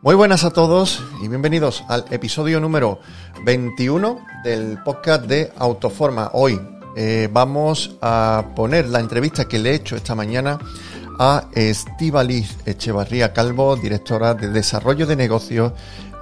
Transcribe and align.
Muy 0.00 0.14
buenas 0.14 0.44
a 0.44 0.50
todos 0.50 1.02
y 1.20 1.26
bienvenidos 1.26 1.82
al 1.88 2.04
episodio 2.10 2.60
número 2.60 3.00
21 3.44 4.20
del 4.44 4.80
podcast 4.84 5.24
de 5.24 5.52
Autoforma. 5.56 6.30
Hoy 6.34 6.60
eh, 6.94 7.28
vamos 7.32 7.96
a 8.00 8.44
poner 8.54 8.88
la 8.88 9.00
entrevista 9.00 9.48
que 9.48 9.58
le 9.58 9.70
he 9.70 9.74
hecho 9.74 9.96
esta 9.96 10.14
mañana 10.14 10.60
a 11.18 11.48
Estivaliz 11.52 12.58
Echevarría 12.64 13.32
Calvo, 13.32 13.74
directora 13.74 14.34
de 14.34 14.50
Desarrollo 14.50 15.04
de 15.04 15.16
Negocios 15.16 15.72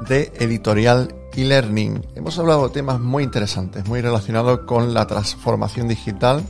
de 0.09 0.33
Editorial 0.39 1.15
e-Learning. 1.35 2.03
Hemos 2.15 2.39
hablado 2.39 2.69
de 2.69 2.73
temas 2.73 2.99
muy 2.99 3.25
interesantes, 3.25 3.87
muy 3.87 4.01
relacionados 4.01 4.61
con 4.61 4.95
la 4.95 5.07
transformación 5.07 5.87
digital, 5.87 6.43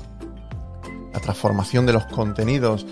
la 1.12 1.18
transformación 1.18 1.86
de 1.86 1.92
los 1.92 2.06
contenidos 2.06 2.86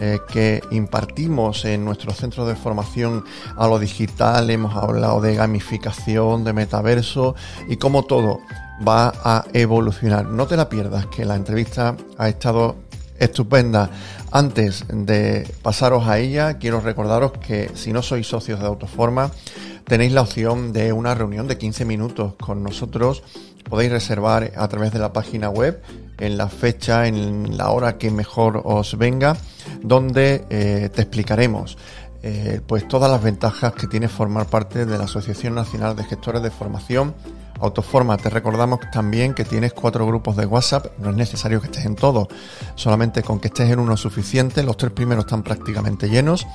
eh, 0.00 0.20
que 0.28 0.62
impartimos 0.70 1.64
en 1.64 1.84
nuestros 1.84 2.16
centros 2.16 2.46
de 2.46 2.54
formación 2.54 3.24
a 3.56 3.66
lo 3.66 3.78
digital. 3.78 4.48
Hemos 4.50 4.76
hablado 4.76 5.20
de 5.20 5.34
gamificación, 5.34 6.44
de 6.44 6.52
metaverso 6.52 7.34
y 7.68 7.76
cómo 7.76 8.04
todo 8.04 8.40
va 8.86 9.12
a 9.24 9.44
evolucionar. 9.52 10.26
No 10.26 10.46
te 10.46 10.56
la 10.56 10.68
pierdas, 10.68 11.06
que 11.06 11.24
la 11.24 11.34
entrevista 11.34 11.96
ha 12.16 12.28
estado 12.28 12.76
estupenda. 13.18 13.90
Antes 14.30 14.84
de 14.88 15.48
pasaros 15.62 16.06
a 16.06 16.18
ella, 16.18 16.58
quiero 16.58 16.80
recordaros 16.80 17.32
que 17.32 17.70
si 17.74 17.92
no 17.92 18.02
sois 18.02 18.26
socios 18.26 18.60
de 18.60 18.66
Autoforma, 18.66 19.30
tenéis 19.84 20.12
la 20.12 20.20
opción 20.20 20.72
de 20.72 20.92
una 20.92 21.14
reunión 21.14 21.48
de 21.48 21.58
15 21.58 21.84
minutos 21.84 22.34
con 22.34 22.62
nosotros. 22.62 23.22
Podéis 23.68 23.90
reservar 23.90 24.52
a 24.56 24.68
través 24.68 24.92
de 24.92 24.98
la 24.98 25.12
página 25.12 25.50
web 25.50 25.82
en 26.18 26.36
la 26.36 26.48
fecha, 26.48 27.06
en 27.06 27.56
la 27.56 27.70
hora 27.70 27.98
que 27.98 28.10
mejor 28.10 28.62
os 28.64 28.96
venga, 28.98 29.36
donde 29.82 30.44
eh, 30.50 30.90
te 30.94 31.02
explicaremos 31.02 31.76
eh, 32.22 32.60
pues 32.66 32.88
todas 32.88 33.08
las 33.08 33.22
ventajas 33.22 33.72
que 33.74 33.86
tiene 33.86 34.08
formar 34.08 34.46
parte 34.46 34.84
de 34.84 34.98
la 34.98 35.04
Asociación 35.04 35.54
Nacional 35.54 35.94
de 35.94 36.02
Gestores 36.02 36.42
de 36.42 36.50
Formación 36.50 37.14
Autoforma, 37.60 38.16
te 38.16 38.28
recordamos 38.28 38.80
también 38.92 39.34
que 39.34 39.44
tienes 39.44 39.72
cuatro 39.72 40.06
grupos 40.06 40.36
de 40.36 40.46
WhatsApp, 40.46 40.98
no 40.98 41.10
es 41.10 41.16
necesario 41.16 41.60
que 41.60 41.66
estés 41.66 41.86
en 41.86 41.94
todos, 41.96 42.28
solamente 42.74 43.22
con 43.22 43.40
que 43.40 43.48
estés 43.48 43.70
en 43.70 43.78
uno 43.78 43.96
suficiente, 43.96 44.62
los 44.62 44.76
tres 44.76 44.92
primeros 44.92 45.24
están 45.24 45.42
prácticamente 45.42 46.08
llenos, 46.08 46.46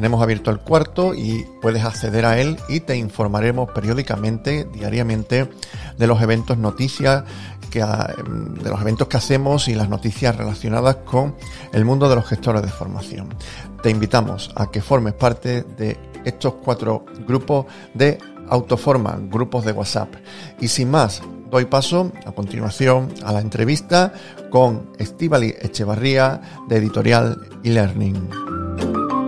tenemos 0.00 0.22
abierto 0.22 0.50
el 0.50 0.60
cuarto 0.60 1.12
y 1.12 1.46
puedes 1.60 1.84
acceder 1.84 2.24
a 2.24 2.40
él 2.40 2.56
y 2.70 2.80
te 2.80 2.96
informaremos 2.96 3.70
periódicamente, 3.72 4.66
diariamente, 4.72 5.50
de 5.98 6.06
los 6.06 6.22
eventos, 6.22 6.56
noticias, 6.56 7.24
que, 7.70 7.80
de 7.80 8.70
los 8.70 8.80
eventos 8.80 9.08
que 9.08 9.18
hacemos 9.18 9.68
y 9.68 9.74
las 9.74 9.90
noticias 9.90 10.34
relacionadas 10.34 10.96
con 11.04 11.36
el 11.74 11.84
mundo 11.84 12.08
de 12.08 12.14
los 12.14 12.24
gestores 12.24 12.62
de 12.62 12.70
formación. 12.70 13.28
Te 13.82 13.90
invitamos 13.90 14.50
a 14.56 14.70
que 14.70 14.80
formes 14.80 15.12
parte 15.12 15.64
de 15.64 15.98
estos 16.24 16.54
cuatro 16.54 17.04
grupos 17.26 17.66
de 17.92 18.16
Autoforma, 18.48 19.18
grupos 19.20 19.66
de 19.66 19.72
WhatsApp. 19.72 20.14
Y 20.62 20.68
sin 20.68 20.90
más, 20.90 21.20
doy 21.50 21.66
paso 21.66 22.10
a 22.24 22.32
continuación 22.32 23.12
a 23.22 23.34
la 23.34 23.40
entrevista 23.40 24.14
con 24.48 24.92
Estivali 24.98 25.54
Echevarría 25.60 26.40
de 26.70 26.76
Editorial 26.78 27.36
e-Learning. 27.64 29.19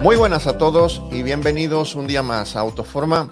Muy 0.00 0.16
buenas 0.16 0.46
a 0.46 0.56
todos 0.56 1.02
y 1.12 1.22
bienvenidos 1.22 1.94
un 1.94 2.06
día 2.06 2.22
más 2.22 2.56
a 2.56 2.60
Autoforma 2.60 3.28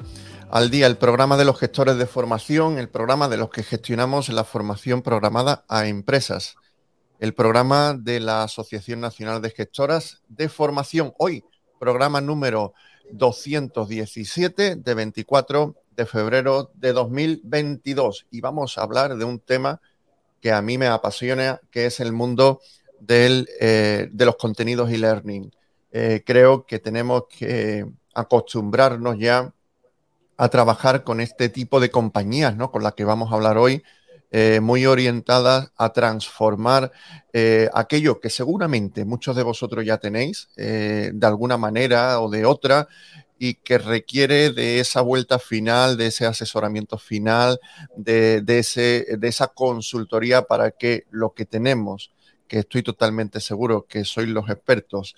al 0.51 0.71
día, 0.71 0.87
el 0.87 0.99
programa 0.99 1.39
de 1.39 1.47
los 1.47 1.59
gestores 1.59 1.97
de 1.97 2.05
formación, 2.05 2.77
el 2.77 2.91
programa 2.91 3.27
de 3.31 3.39
los 3.39 3.49
que 3.49 3.63
gestionamos 3.63 4.29
la 4.29 4.45
formación 4.45 5.01
programada 5.01 5.65
a 5.67 5.87
empresas, 5.87 6.57
el 7.21 7.33
programa 7.33 7.95
de 7.95 8.21
la 8.21 8.43
Asociación 8.43 9.01
Nacional 9.01 9.41
de 9.41 9.49
Gestoras 9.49 10.21
de 10.29 10.51
Formación. 10.51 11.15
Hoy, 11.17 11.43
programa 11.81 12.21
número 12.21 12.75
217 13.13 14.77
de 14.77 14.95
24 14.95 15.75
de 15.97 16.05
febrero 16.05 16.71
de 16.75 16.93
2022 16.93 18.27
y 18.31 18.43
vamos 18.43 18.77
a 18.77 18.83
hablar 18.83 19.17
de 19.17 19.25
un 19.25 19.41
tema 19.41 19.81
que 20.43 20.53
a 20.53 20.61
mí 20.61 20.77
me 20.77 20.87
apasiona, 20.87 21.63
que 21.71 21.87
es 21.87 21.99
el 21.99 22.13
mundo 22.13 22.61
del, 23.01 23.49
eh, 23.59 24.11
de 24.13 24.25
los 24.27 24.37
contenidos 24.37 24.91
e 24.91 24.99
learning. 24.99 25.51
Eh, 25.93 26.23
creo 26.25 26.67
que 26.67 26.79
tenemos 26.79 27.25
que 27.29 27.87
acostumbrarnos 28.15 29.19
ya 29.19 29.53
a 30.37 30.49
trabajar 30.49 31.05
con 31.05 31.21
este 31.21 31.49
tipo 31.49 31.81
de 31.81 31.91
compañías, 31.91 32.57
¿no? 32.57 32.71
Con 32.71 32.83
las 32.83 32.95
que 32.95 33.05
vamos 33.05 33.33
a 33.33 33.35
hablar 33.35 33.59
hoy, 33.59 33.83
eh, 34.31 34.61
muy 34.61 34.85
orientadas 34.87 35.73
a 35.77 35.93
transformar 35.93 36.93
eh, 37.33 37.71
aquello 37.73 38.21
que 38.21 38.29
seguramente 38.29 39.05
muchos 39.05 39.35
de 39.35 39.43
vosotros 39.43 39.85
ya 39.87 39.97
tenéis 39.97 40.49
de 40.55 41.27
alguna 41.27 41.57
manera 41.57 42.21
o 42.21 42.29
de 42.29 42.45
otra 42.45 42.89
y 43.39 43.55
que 43.55 43.79
requiere 43.79 44.51
de 44.51 44.81
esa 44.81 45.01
vuelta 45.01 45.39
final, 45.39 45.97
de 45.97 46.09
ese 46.09 46.27
asesoramiento 46.27 46.99
final, 46.99 47.61
de, 47.97 48.43
ese, 48.47 49.07
de 49.19 49.29
esa 49.29 49.49
consultoría 49.49 50.43
para 50.43 50.73
que 50.73 51.07
lo 51.11 51.35
que 51.35 51.47
tenemos, 51.47 52.13
que 52.49 52.61
estoy 52.61 52.83
totalmente 52.83 53.41
seguro 53.41 53.87
que 53.89 54.05
sois 54.05 54.29
los 54.29 54.51
expertos, 54.51 55.15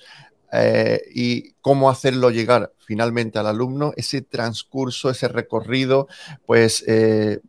eh, 0.52 1.02
y 1.14 1.52
cómo 1.60 1.90
hacerlo 1.90 2.30
llegar 2.30 2.72
finalmente 2.78 3.38
al 3.38 3.46
alumno, 3.46 3.92
ese 3.96 4.22
transcurso, 4.22 5.10
ese 5.10 5.28
recorrido, 5.28 6.08
pues 6.46 6.84
eh, 6.86 7.40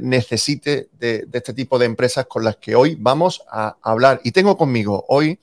necesite 0.00 0.88
de, 0.98 1.26
este 1.32 1.54
tipo 1.54 1.78
de 1.78 1.86
empresas 1.86 2.26
con 2.26 2.44
las 2.44 2.56
que 2.56 2.74
hoy 2.74 2.96
vamos 2.98 3.42
a 3.50 3.76
hablar. 3.82 4.20
Y 4.24 4.32
tengo 4.32 4.56
conmigo 4.56 5.04
hoy 5.08 5.38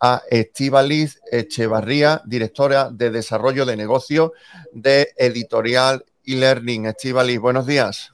a 0.00 0.22
Estivaliz 0.30 1.20
Echevarría, 1.30 2.20
directora 2.24 2.90
de 2.90 3.10
Desarrollo 3.10 3.64
de 3.64 3.76
Negocio 3.76 4.32
de 4.72 5.08
Editorial 5.16 6.04
e-Learning. 6.26 6.86
Estivaliz, 6.86 7.38
buenos 7.38 7.66
días. 7.66 8.12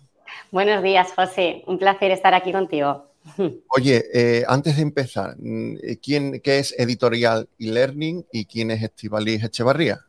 Buenos 0.51 0.83
días, 0.83 1.13
José. 1.15 1.63
Un 1.67 1.79
placer 1.79 2.11
estar 2.11 2.35
aquí 2.35 2.53
contigo. 2.53 3.10
Oye, 3.77 4.05
eh, 4.13 4.45
antes 4.47 4.77
de 4.77 4.83
empezar, 4.83 5.37
mm, 5.39 5.77
¿quién, 6.03 6.41
¿qué 6.41 6.59
es 6.59 6.75
Editorial 6.79 7.49
e-Learning 7.59 8.27
y 8.33 8.45
quién 8.45 8.71
es 8.71 8.83
Estivaliz 8.83 9.45
Echevarría? 9.45 10.01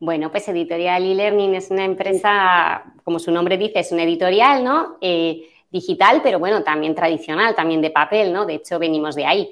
Bueno, 0.00 0.30
pues 0.30 0.48
Editorial 0.48 1.04
e-Learning 1.04 1.54
es 1.54 1.70
una 1.70 1.84
empresa, 1.84 2.84
como 3.04 3.18
su 3.18 3.30
nombre 3.30 3.56
dice, 3.56 3.80
es 3.80 3.92
una 3.92 4.02
editorial, 4.02 4.62
¿no? 4.62 4.98
Eh, 5.00 5.48
digital, 5.70 6.20
pero 6.22 6.38
bueno, 6.38 6.62
también 6.62 6.94
tradicional, 6.94 7.54
también 7.54 7.80
de 7.80 7.90
papel, 7.90 8.32
¿no? 8.32 8.46
De 8.46 8.54
hecho, 8.54 8.78
venimos 8.78 9.14
de 9.14 9.26
ahí. 9.26 9.50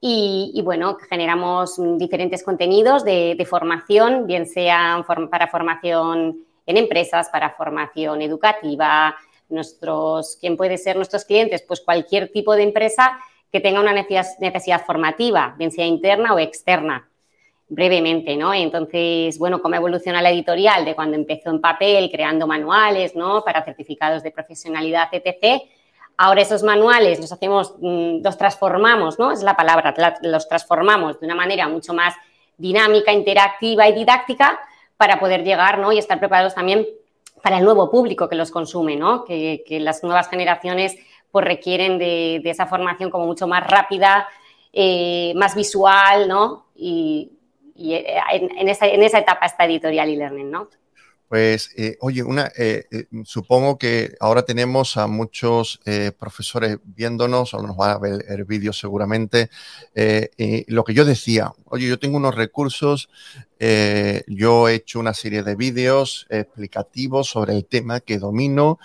Y, 0.00 0.60
bueno, 0.64 0.96
generamos 1.08 1.80
diferentes 1.98 2.44
contenidos 2.44 3.04
de, 3.04 3.34
de 3.36 3.44
formación, 3.44 4.28
bien 4.28 4.46
sean 4.46 5.04
para 5.28 5.48
formación 5.48 6.38
en 6.64 6.76
empresas, 6.76 7.28
para 7.30 7.50
formación 7.50 8.22
educativa, 8.22 9.16
nuestros, 9.48 10.36
¿quién 10.40 10.56
puede 10.56 10.78
ser 10.78 10.96
nuestros 10.96 11.24
clientes? 11.24 11.62
Pues 11.62 11.80
cualquier 11.80 12.30
tipo 12.30 12.54
de 12.54 12.62
empresa 12.62 13.18
que 13.50 13.60
tenga 13.60 13.80
una 13.80 13.92
necesidad, 13.92 14.84
formativa, 14.84 15.54
bien 15.56 15.72
sea 15.72 15.86
interna 15.86 16.34
o 16.34 16.38
externa, 16.38 17.08
brevemente, 17.68 18.36
¿no? 18.36 18.52
Entonces, 18.52 19.38
bueno, 19.38 19.60
cómo 19.60 19.74
evoluciona 19.74 20.22
la 20.22 20.30
editorial 20.30 20.84
de 20.84 20.94
cuando 20.94 21.16
empezó 21.16 21.50
en 21.50 21.60
papel, 21.60 22.10
creando 22.10 22.46
manuales, 22.46 23.14
¿no? 23.14 23.42
Para 23.44 23.64
certificados 23.64 24.22
de 24.22 24.30
profesionalidad, 24.30 25.08
etc. 25.12 25.62
Ahora 26.16 26.42
esos 26.42 26.62
manuales 26.62 27.20
los 27.20 27.30
hacemos, 27.32 27.74
mm, 27.78 28.22
los 28.22 28.36
transformamos, 28.36 29.18
¿no? 29.18 29.32
Es 29.32 29.42
la 29.42 29.56
palabra, 29.56 29.94
los 30.22 30.48
transformamos 30.48 31.20
de 31.20 31.26
una 31.26 31.34
manera 31.34 31.68
mucho 31.68 31.94
más 31.94 32.14
dinámica, 32.56 33.12
interactiva 33.12 33.88
y 33.88 33.92
didáctica 33.92 34.58
para 34.96 35.18
poder 35.20 35.44
llegar, 35.44 35.78
¿no? 35.78 35.92
Y 35.92 35.98
estar 35.98 36.18
preparados 36.18 36.54
también 36.54 36.86
para 37.42 37.58
el 37.58 37.64
nuevo 37.64 37.90
público 37.90 38.28
que 38.28 38.36
los 38.36 38.50
consume, 38.50 38.96
¿no? 38.96 39.24
Que, 39.24 39.62
las 39.80 40.02
nuevas 40.02 40.28
generaciones 40.28 40.96
pues 41.30 41.44
requieren 41.44 41.98
de, 41.98 42.40
esa 42.44 42.66
formación 42.66 43.10
como 43.10 43.26
mucho 43.26 43.46
más 43.46 43.66
rápida, 43.66 44.28
eh, 44.72 45.32
más 45.36 45.54
visual, 45.54 46.28
¿no? 46.28 46.66
Y, 46.74 47.32
en, 47.80 48.68
esa, 48.68 48.86
en 48.86 49.02
esa 49.02 49.18
etapa 49.18 49.46
está 49.46 49.64
editorial 49.64 50.08
y 50.08 50.16
learning, 50.16 50.50
¿no? 50.50 50.68
Pues, 51.28 51.70
eh, 51.76 51.98
oye, 52.00 52.22
una, 52.22 52.50
eh, 52.56 52.86
eh, 52.90 53.04
supongo 53.24 53.76
que 53.76 54.16
ahora 54.18 54.44
tenemos 54.44 54.96
a 54.96 55.06
muchos 55.06 55.78
profesores 56.18 56.78
viéndonos, 56.84 57.52
o 57.52 57.62
nos 57.62 57.76
van 57.76 57.90
a 57.90 57.98
ver 57.98 58.24
el 58.28 58.44
vídeo 58.44 58.72
seguramente. 58.72 59.50
lo 60.68 60.84
que 60.84 60.94
yo 60.94 61.04
decía, 61.04 61.52
oye, 61.66 61.86
yo 61.86 61.98
tengo 61.98 62.16
unos 62.16 62.34
recursos, 62.34 63.10
yo 64.26 64.68
he 64.68 64.74
hecho 64.74 65.00
una 65.00 65.14
serie 65.14 65.42
de 65.42 65.54
vídeos 65.56 66.26
explicativos 66.30 67.28
sobre 67.28 67.54
el 67.54 67.66
tema 67.66 68.00
que 68.00 68.18
domino. 68.18 68.78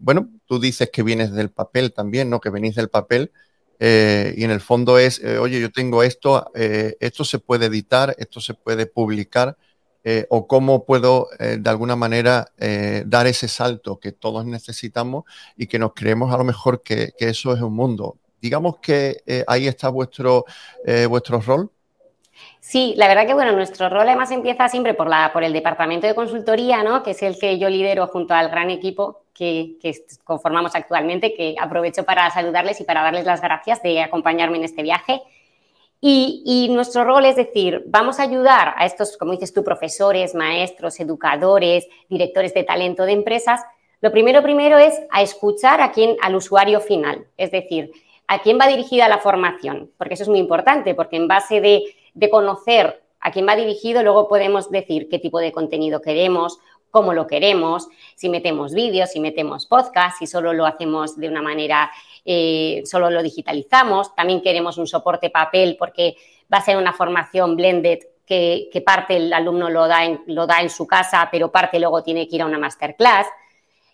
bueno, 0.00 0.30
tú 0.46 0.60
dices 0.60 0.90
que 0.92 1.02
vienes 1.02 1.32
del 1.32 1.50
papel 1.50 1.92
también, 1.92 2.30
¿no? 2.30 2.40
Que 2.40 2.50
venís 2.50 2.76
del 2.76 2.88
papel. 2.90 3.32
y 3.80 4.44
en 4.44 4.50
el 4.50 4.60
fondo 4.60 4.98
es, 4.98 5.20
oye, 5.40 5.60
yo 5.60 5.70
tengo 5.72 6.02
esto, 6.04 6.52
esto 6.54 7.24
se 7.24 7.38
puede 7.40 7.66
editar, 7.66 8.14
esto 8.18 8.40
se 8.40 8.54
puede 8.54 8.86
publicar 8.86 9.56
eh, 10.06 10.26
o 10.28 10.46
cómo 10.46 10.84
puedo 10.84 11.28
eh, 11.38 11.56
de 11.58 11.70
alguna 11.70 11.96
manera 11.96 12.46
eh, 12.58 13.04
dar 13.06 13.26
ese 13.26 13.48
salto 13.48 13.98
que 13.98 14.12
todos 14.12 14.44
necesitamos 14.44 15.24
y 15.56 15.66
que 15.66 15.78
nos 15.78 15.94
creemos 15.94 16.32
a 16.32 16.36
lo 16.36 16.44
mejor 16.44 16.82
que, 16.82 17.14
eso 17.18 17.54
es 17.54 17.62
un 17.62 17.74
mundo. 17.74 18.18
Digamos 18.38 18.76
que 18.76 19.22
ahí 19.46 19.66
está 19.66 19.88
vuestro, 19.88 20.44
vuestro 21.08 21.40
rol. 21.40 21.70
Sí, 22.60 22.92
la 22.98 23.08
verdad 23.08 23.26
que 23.26 23.32
bueno, 23.32 23.52
nuestro 23.52 23.88
rol 23.88 24.06
además 24.06 24.30
empieza 24.30 24.68
siempre 24.68 24.92
por, 24.92 25.08
la, 25.08 25.32
por 25.32 25.42
el 25.44 25.54
departamento 25.54 26.06
de 26.06 26.14
consultoría, 26.14 26.82
¿no? 26.82 27.02
que 27.02 27.12
es 27.12 27.22
el 27.22 27.38
que 27.38 27.58
yo 27.58 27.70
lidero 27.70 28.06
junto 28.08 28.34
al 28.34 28.50
gran 28.50 28.68
equipo 28.68 29.22
que, 29.32 29.76
que, 29.80 29.94
conformamos 30.24 30.74
actualmente, 30.74 31.32
que 31.32 31.54
aprovecho 31.58 32.04
para 32.04 32.30
saludarles 32.30 32.78
y 32.82 32.84
para 32.84 33.02
darles 33.02 33.24
las 33.24 33.40
gracias 33.40 33.82
de 33.82 34.02
acompañarme 34.02 34.58
en 34.58 34.64
este 34.64 34.82
viaje. 34.82 35.22
Y, 36.06 36.68
nuestro 36.70 37.02
rol 37.02 37.24
es 37.24 37.36
decir, 37.36 37.82
vamos 37.86 38.20
a 38.20 38.24
ayudar 38.24 38.74
a 38.76 38.84
estos, 38.84 39.16
como 39.16 39.32
dices 39.32 39.54
tú, 39.54 39.64
profesores, 39.64 40.34
maestros, 40.34 41.00
educadores, 41.00 41.88
directores 42.10 42.52
de 42.52 42.62
talento 42.62 43.06
de 43.06 43.12
empresas. 43.12 43.62
Lo 44.02 44.12
primero, 44.12 44.42
primero 44.42 44.76
es 44.76 45.00
a 45.10 45.22
escuchar 45.22 45.80
a 45.80 45.92
quién, 45.92 46.18
al 46.20 46.34
usuario 46.34 46.80
final, 46.80 47.26
es 47.38 47.50
decir, 47.50 47.90
a 48.26 48.40
quién 48.40 48.58
va 48.60 48.66
dirigida 48.66 49.08
la 49.08 49.16
formación, 49.16 49.92
porque 49.96 50.12
eso 50.12 50.24
es 50.24 50.28
muy 50.28 50.40
importante, 50.40 50.94
porque 50.94 51.16
en 51.16 51.26
base 51.26 51.62
de, 51.62 51.84
de 52.12 52.28
conocer 52.28 53.02
a 53.18 53.30
quién 53.30 53.48
va 53.48 53.56
dirigido, 53.56 54.02
luego 54.02 54.28
podemos 54.28 54.70
decir 54.70 55.08
qué 55.08 55.18
tipo 55.18 55.38
de 55.38 55.52
contenido 55.52 56.02
queremos, 56.02 56.58
cómo 56.94 57.12
lo 57.12 57.26
queremos, 57.26 57.88
si 58.14 58.28
metemos 58.28 58.72
vídeos, 58.72 59.10
si 59.10 59.18
metemos 59.18 59.66
podcast, 59.66 60.16
si 60.16 60.28
solo 60.28 60.52
lo 60.52 60.64
hacemos 60.64 61.16
de 61.16 61.28
una 61.28 61.42
manera 61.42 61.90
eh, 62.24 62.82
solo 62.84 63.10
lo 63.10 63.20
digitalizamos. 63.20 64.14
También 64.14 64.40
queremos 64.40 64.78
un 64.78 64.86
soporte 64.86 65.28
papel 65.28 65.74
porque 65.76 66.14
va 66.52 66.58
a 66.58 66.64
ser 66.64 66.76
una 66.76 66.92
formación 66.92 67.56
blended 67.56 67.98
que, 68.24 68.70
parte 68.86 69.16
el 69.16 69.32
alumno 69.32 69.70
lo 69.70 69.88
da, 69.88 70.04
en, 70.04 70.22
lo 70.26 70.46
da 70.46 70.60
en 70.60 70.70
su 70.70 70.86
casa, 70.86 71.28
pero 71.32 71.50
parte 71.50 71.80
luego 71.80 72.04
tiene 72.04 72.28
que 72.28 72.36
ir 72.36 72.42
a 72.42 72.46
una 72.46 72.60
masterclass. 72.60 73.26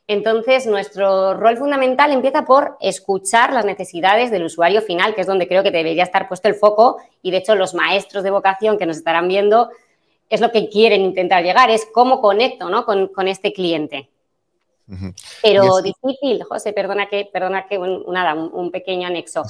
Entonces, 0.06 0.66
nuestro 0.66 1.32
rol 1.32 1.56
fundamental 1.56 2.12
empieza 2.12 2.44
por 2.44 2.76
escuchar 2.82 3.54
las 3.54 3.64
necesidades 3.64 4.30
del 4.30 4.44
usuario 4.44 4.82
final, 4.82 5.14
que 5.14 5.22
es 5.22 5.26
donde 5.26 5.48
creo 5.48 5.62
que 5.62 5.70
debería 5.70 6.02
estar 6.02 6.28
puesto 6.28 6.48
el 6.48 6.54
foco. 6.54 6.98
Y 7.22 7.30
de 7.30 7.38
hecho, 7.38 7.54
los 7.54 7.72
maestros 7.72 8.24
de 8.24 8.30
vocación 8.30 8.76
que 8.76 8.84
nos 8.84 8.98
estarán 8.98 9.26
viendo 9.26 9.70
es 10.30 10.40
lo 10.40 10.50
que 10.50 10.68
quieren 10.68 11.02
intentar 11.02 11.42
llegar, 11.42 11.70
es 11.70 11.86
cómo 11.92 12.20
conecto 12.20 12.68
con 12.86 13.28
este 13.28 13.52
cliente. 13.52 14.08
Pero 15.42 15.80
difícil, 15.82 16.42
José, 16.44 16.72
perdona 16.72 17.08
que, 17.08 17.28
perdona 17.32 17.66
que 17.66 17.78
un, 17.78 18.04
nada, 18.12 18.34
un, 18.34 18.70
pequeño 18.70 19.06
anexo. 19.06 19.44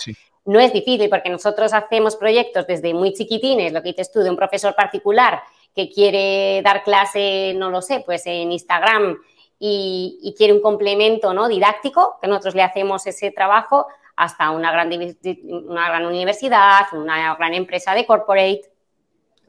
No 0.44 0.60
es 0.60 0.72
difícil 0.72 1.08
porque 1.08 1.30
nosotros 1.30 1.72
hacemos 1.72 2.16
proyectos 2.16 2.66
desde 2.66 2.92
muy 2.92 3.12
chiquitines, 3.12 3.72
lo 3.72 3.82
que 3.82 3.90
dices 3.90 4.10
tú, 4.12 4.20
de 4.20 4.30
un 4.30 4.36
profesor 4.36 4.74
particular 4.74 5.40
que 5.74 5.88
quiere 5.88 6.60
dar 6.62 6.82
clase, 6.82 7.54
no 7.56 7.70
lo 7.70 7.80
sé, 7.80 8.02
pues 8.04 8.26
en 8.26 8.52
Instagram 8.52 9.18
y, 9.58 10.34
quiere 10.36 10.52
un 10.52 10.60
complemento 10.60 11.32
¿no? 11.32 11.48
didáctico, 11.48 12.18
que 12.20 12.28
nosotros 12.28 12.54
le 12.54 12.62
hacemos 12.62 13.06
ese 13.06 13.30
trabajo, 13.30 13.86
hasta 14.16 14.50
una 14.50 14.72
gran, 14.72 14.90
una 15.44 15.88
gran 15.88 16.06
universidad, 16.06 16.86
una 16.92 17.34
gran 17.36 17.54
empresa 17.54 17.94
de 17.94 18.04
corporate. 18.04 18.69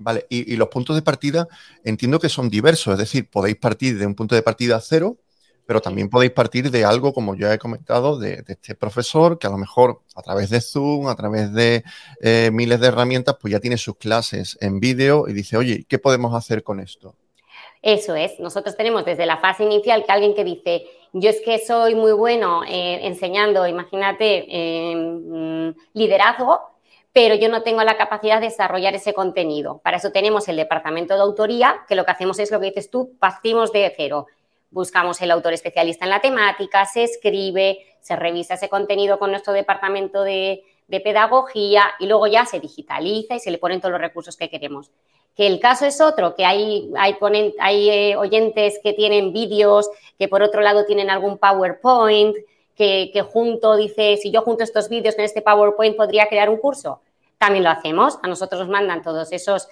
Vale, 0.03 0.25
y, 0.29 0.53
y, 0.53 0.55
los 0.57 0.69
puntos 0.69 0.95
de 0.95 1.01
partida 1.01 1.47
entiendo 1.83 2.19
que 2.19 2.29
son 2.29 2.49
diversos, 2.49 2.93
es 2.93 2.99
decir, 2.99 3.29
podéis 3.29 3.57
partir 3.57 3.97
de 3.97 4.05
un 4.05 4.15
punto 4.15 4.35
de 4.35 4.41
partida 4.41 4.79
cero 4.81 5.17
pero 5.71 5.79
también 5.79 6.09
podéis 6.09 6.33
partir 6.33 6.69
de 6.69 6.83
algo, 6.83 7.13
como 7.13 7.33
ya 7.33 7.53
he 7.53 7.57
comentado, 7.57 8.19
de, 8.19 8.43
este 8.45 8.75
profesor 8.75 9.39
que 9.39 9.47
a 9.47 9.49
lo 9.49 9.57
mejor 9.57 10.01
a 10.15 10.21
través 10.21 10.49
de 10.49 10.59
Zoom, 10.59 11.07
a 11.07 11.15
través 11.15 11.53
de 11.53 11.85
eh, 12.21 12.49
miles 12.51 12.81
de 12.81 12.87
herramientas, 12.87 13.37
pues 13.39 13.53
ya 13.53 13.61
tiene 13.61 13.77
sus 13.77 13.95
clases 13.95 14.57
en 14.59 14.81
vídeo 14.81 15.29
y 15.29 15.33
dice, 15.33 15.55
oye, 15.55 15.85
¿qué 15.87 15.97
podemos 15.97 16.33
hacer 16.35 16.63
con 16.63 16.81
esto? 16.81 17.15
Eso 17.81 18.15
es, 18.15 18.37
nosotros 18.39 18.75
tenemos 18.75 19.05
desde 19.05 19.25
la 19.25 19.37
fase 19.37 19.63
inicial 19.63 20.03
que 20.05 20.11
alguien 20.11 20.35
que 20.35 20.43
dice, 20.43 20.83
yo 21.13 21.29
es 21.29 21.39
que 21.39 21.57
soy 21.59 21.95
muy 21.95 22.11
bueno 22.11 22.63
eh, 22.63 23.07
enseñando, 23.07 23.65
imagínate, 23.65 24.45
eh, 24.49 25.73
liderazgo, 25.93 26.59
pero 27.13 27.35
yo 27.35 27.49
no 27.49 27.63
tengo 27.63 27.83
la 27.83 27.97
capacidad 27.97 28.39
de 28.39 28.47
desarrollar 28.47 28.95
ese 28.95 29.13
contenido. 29.13 29.79
Para 29.83 29.97
eso 29.97 30.11
tenemos 30.11 30.47
el 30.47 30.55
departamento 30.55 31.13
de 31.13 31.21
autoría, 31.21 31.81
que 31.87 31.95
lo 31.95 32.05
que 32.05 32.11
hacemos 32.11 32.39
es 32.39 32.51
lo 32.51 32.59
que 32.59 32.67
dices 32.67 32.89
tú, 32.89 33.15
partimos 33.19 33.71
de 33.71 33.93
cero 33.95 34.27
buscamos 34.71 35.21
el 35.21 35.31
autor 35.31 35.53
especialista 35.53 36.05
en 36.05 36.11
la 36.11 36.21
temática, 36.21 36.85
se 36.85 37.03
escribe, 37.03 37.77
se 37.99 38.15
revisa 38.15 38.55
ese 38.55 38.69
contenido 38.69 39.19
con 39.19 39.29
nuestro 39.29 39.53
departamento 39.53 40.23
de, 40.23 40.63
pedagogía 41.05 41.85
y 41.99 42.05
luego 42.05 42.27
ya 42.27 42.45
se 42.45 42.59
digitaliza 42.59 43.35
y 43.35 43.39
se 43.39 43.49
le 43.49 43.57
ponen 43.57 43.79
todos 43.79 43.93
los 43.93 44.01
recursos 44.01 44.35
que 44.35 44.49
queremos. 44.49 44.91
Que 45.37 45.47
el 45.47 45.57
caso 45.61 45.85
es 45.85 46.01
otro, 46.01 46.35
que 46.35 46.43
hay, 46.43 46.91
hay, 46.97 47.15
hay 47.59 47.89
eh, 47.89 48.17
oyentes 48.17 48.77
que 48.83 48.91
tienen 48.91 49.31
vídeos, 49.31 49.89
que 50.19 50.27
por 50.27 50.43
otro 50.43 50.59
lado 50.59 50.85
tienen 50.85 51.09
algún 51.09 51.37
PowerPoint, 51.37 52.35
que, 53.11 53.21
junto 53.21 53.75
dice, 53.75 54.17
si 54.17 54.31
yo 54.31 54.41
junto 54.41 54.63
estos 54.63 54.89
vídeos 54.89 55.15
con 55.15 55.23
este 55.23 55.41
PowerPoint 55.41 55.95
podría 55.95 56.27
crear 56.27 56.49
un 56.49 56.57
curso. 56.57 57.01
También 57.37 57.63
lo 57.63 57.69
hacemos, 57.69 58.17
a 58.23 58.27
nosotros 58.27 58.61
nos 58.61 58.69
mandan 58.69 59.01
todos 59.01 59.31
esos, 59.31 59.67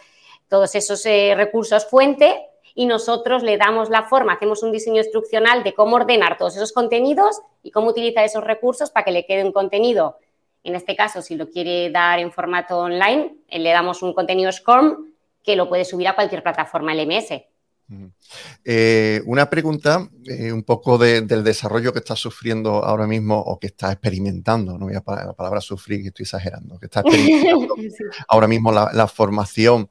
todos 0.48 0.76
esos 0.76 1.06
eh, 1.06 1.34
recursos 1.36 1.86
fuente 1.86 2.46
y 2.76 2.86
nosotros 2.86 3.44
le 3.44 3.58
damos 3.58 3.90
la 3.90 4.04
forma, 4.04 4.34
hacemos 4.34 4.64
un 4.64 4.72
diseño 4.72 4.98
instruccional 4.98 5.64
de 5.64 5.74
cómo 5.74 5.96
ordenar 5.96 6.38
todos 6.38 6.56
esos 6.56 6.72
contenidos 6.72 7.42
y 7.64 7.72
cómo 7.72 7.90
utilizar 7.90 8.24
esos 8.24 8.44
recursos 8.44 8.92
para 8.92 9.06
que 9.06 9.12
le 9.12 9.26
quede 9.26 9.44
un 9.44 9.52
contenido. 9.52 10.18
En 10.64 10.76
este 10.76 10.96
caso, 10.96 11.22
si 11.22 11.36
lo 11.36 11.50
quiere 11.50 11.90
dar 11.90 12.20
en 12.20 12.32
formato 12.32 12.78
online, 12.78 13.36
eh, 13.48 13.60
le 13.60 13.72
damos 13.72 14.02
un 14.02 14.14
contenido 14.14 14.52
SCORM 14.52 15.14
que 15.44 15.56
lo 15.56 15.68
puede 15.68 15.86
subir 15.86 16.08
a 16.08 16.16
cualquier 16.16 16.44
plataforma 16.44 16.94
LMS. 16.94 17.42
Eh, 18.64 19.22
una 19.26 19.50
pregunta 19.50 20.08
eh, 20.26 20.52
un 20.52 20.64
poco 20.64 20.98
del 20.98 21.44
desarrollo 21.44 21.92
que 21.92 22.00
está 22.00 22.16
sufriendo 22.16 22.86
ahora 22.86 23.08
mismo 23.08 23.40
o 23.40 23.60
que 23.60 23.68
está 23.68 23.92
experimentando, 23.92 24.78
no 24.78 24.86
voy 24.86 24.96
a 24.96 25.04
la 25.26 25.34
palabra 25.34 25.60
sufrir, 25.60 26.02
que 26.02 26.08
estoy 26.10 26.24
exagerando, 26.24 26.80
que 26.80 26.86
está 26.86 27.00
experimentando 27.02 27.76
ahora 28.28 28.48
mismo 28.48 28.72
la, 28.72 29.08
formación 29.08 29.90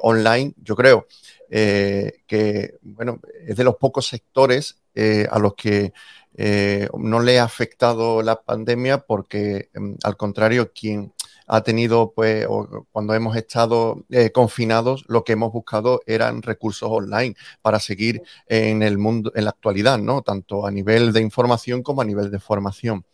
online, 0.00 0.54
yo 0.62 0.76
creo 0.76 1.06
eh, 1.48 2.22
que 2.26 2.74
bueno, 2.82 3.20
es 3.46 3.56
de 3.56 3.64
los 3.64 3.76
pocos 3.76 4.08
sectores 4.08 4.78
eh, 4.94 5.28
a 5.30 5.38
los 5.38 5.54
que 5.54 5.92
eh, 6.34 6.88
no 6.98 7.20
le 7.20 7.38
ha 7.38 7.44
afectado 7.44 8.20
la 8.20 8.42
pandemia 8.42 8.98
porque 8.98 9.70
mm, 9.74 9.94
al 10.02 10.16
contrario, 10.16 10.72
quien 10.72 11.12
ha 11.46 11.62
tenido, 11.62 12.12
pues, 12.12 12.46
cuando 12.90 13.14
hemos 13.14 13.36
estado 13.36 14.04
confinados, 14.34 15.04
lo 15.06 15.24
que 15.24 15.32
hemos 15.32 15.52
buscado 15.52 16.00
eran 16.06 16.42
recursos 16.42 16.88
online 16.90 17.36
para 17.62 17.80
seguir 17.80 18.22
en 18.46 18.82
el 18.82 18.98
mundo, 18.98 19.32
en 19.34 19.44
la 19.44 19.50
actualidad, 19.50 19.98
¿no? 19.98 20.22
Tanto 20.22 20.66
a 20.66 20.70
nivel 20.70 21.12
de 21.12 21.20
información 21.20 21.82
como 21.82 22.02
a 22.02 22.04
nivel 22.04 22.30
de 22.30 22.40
formación. 22.40 23.04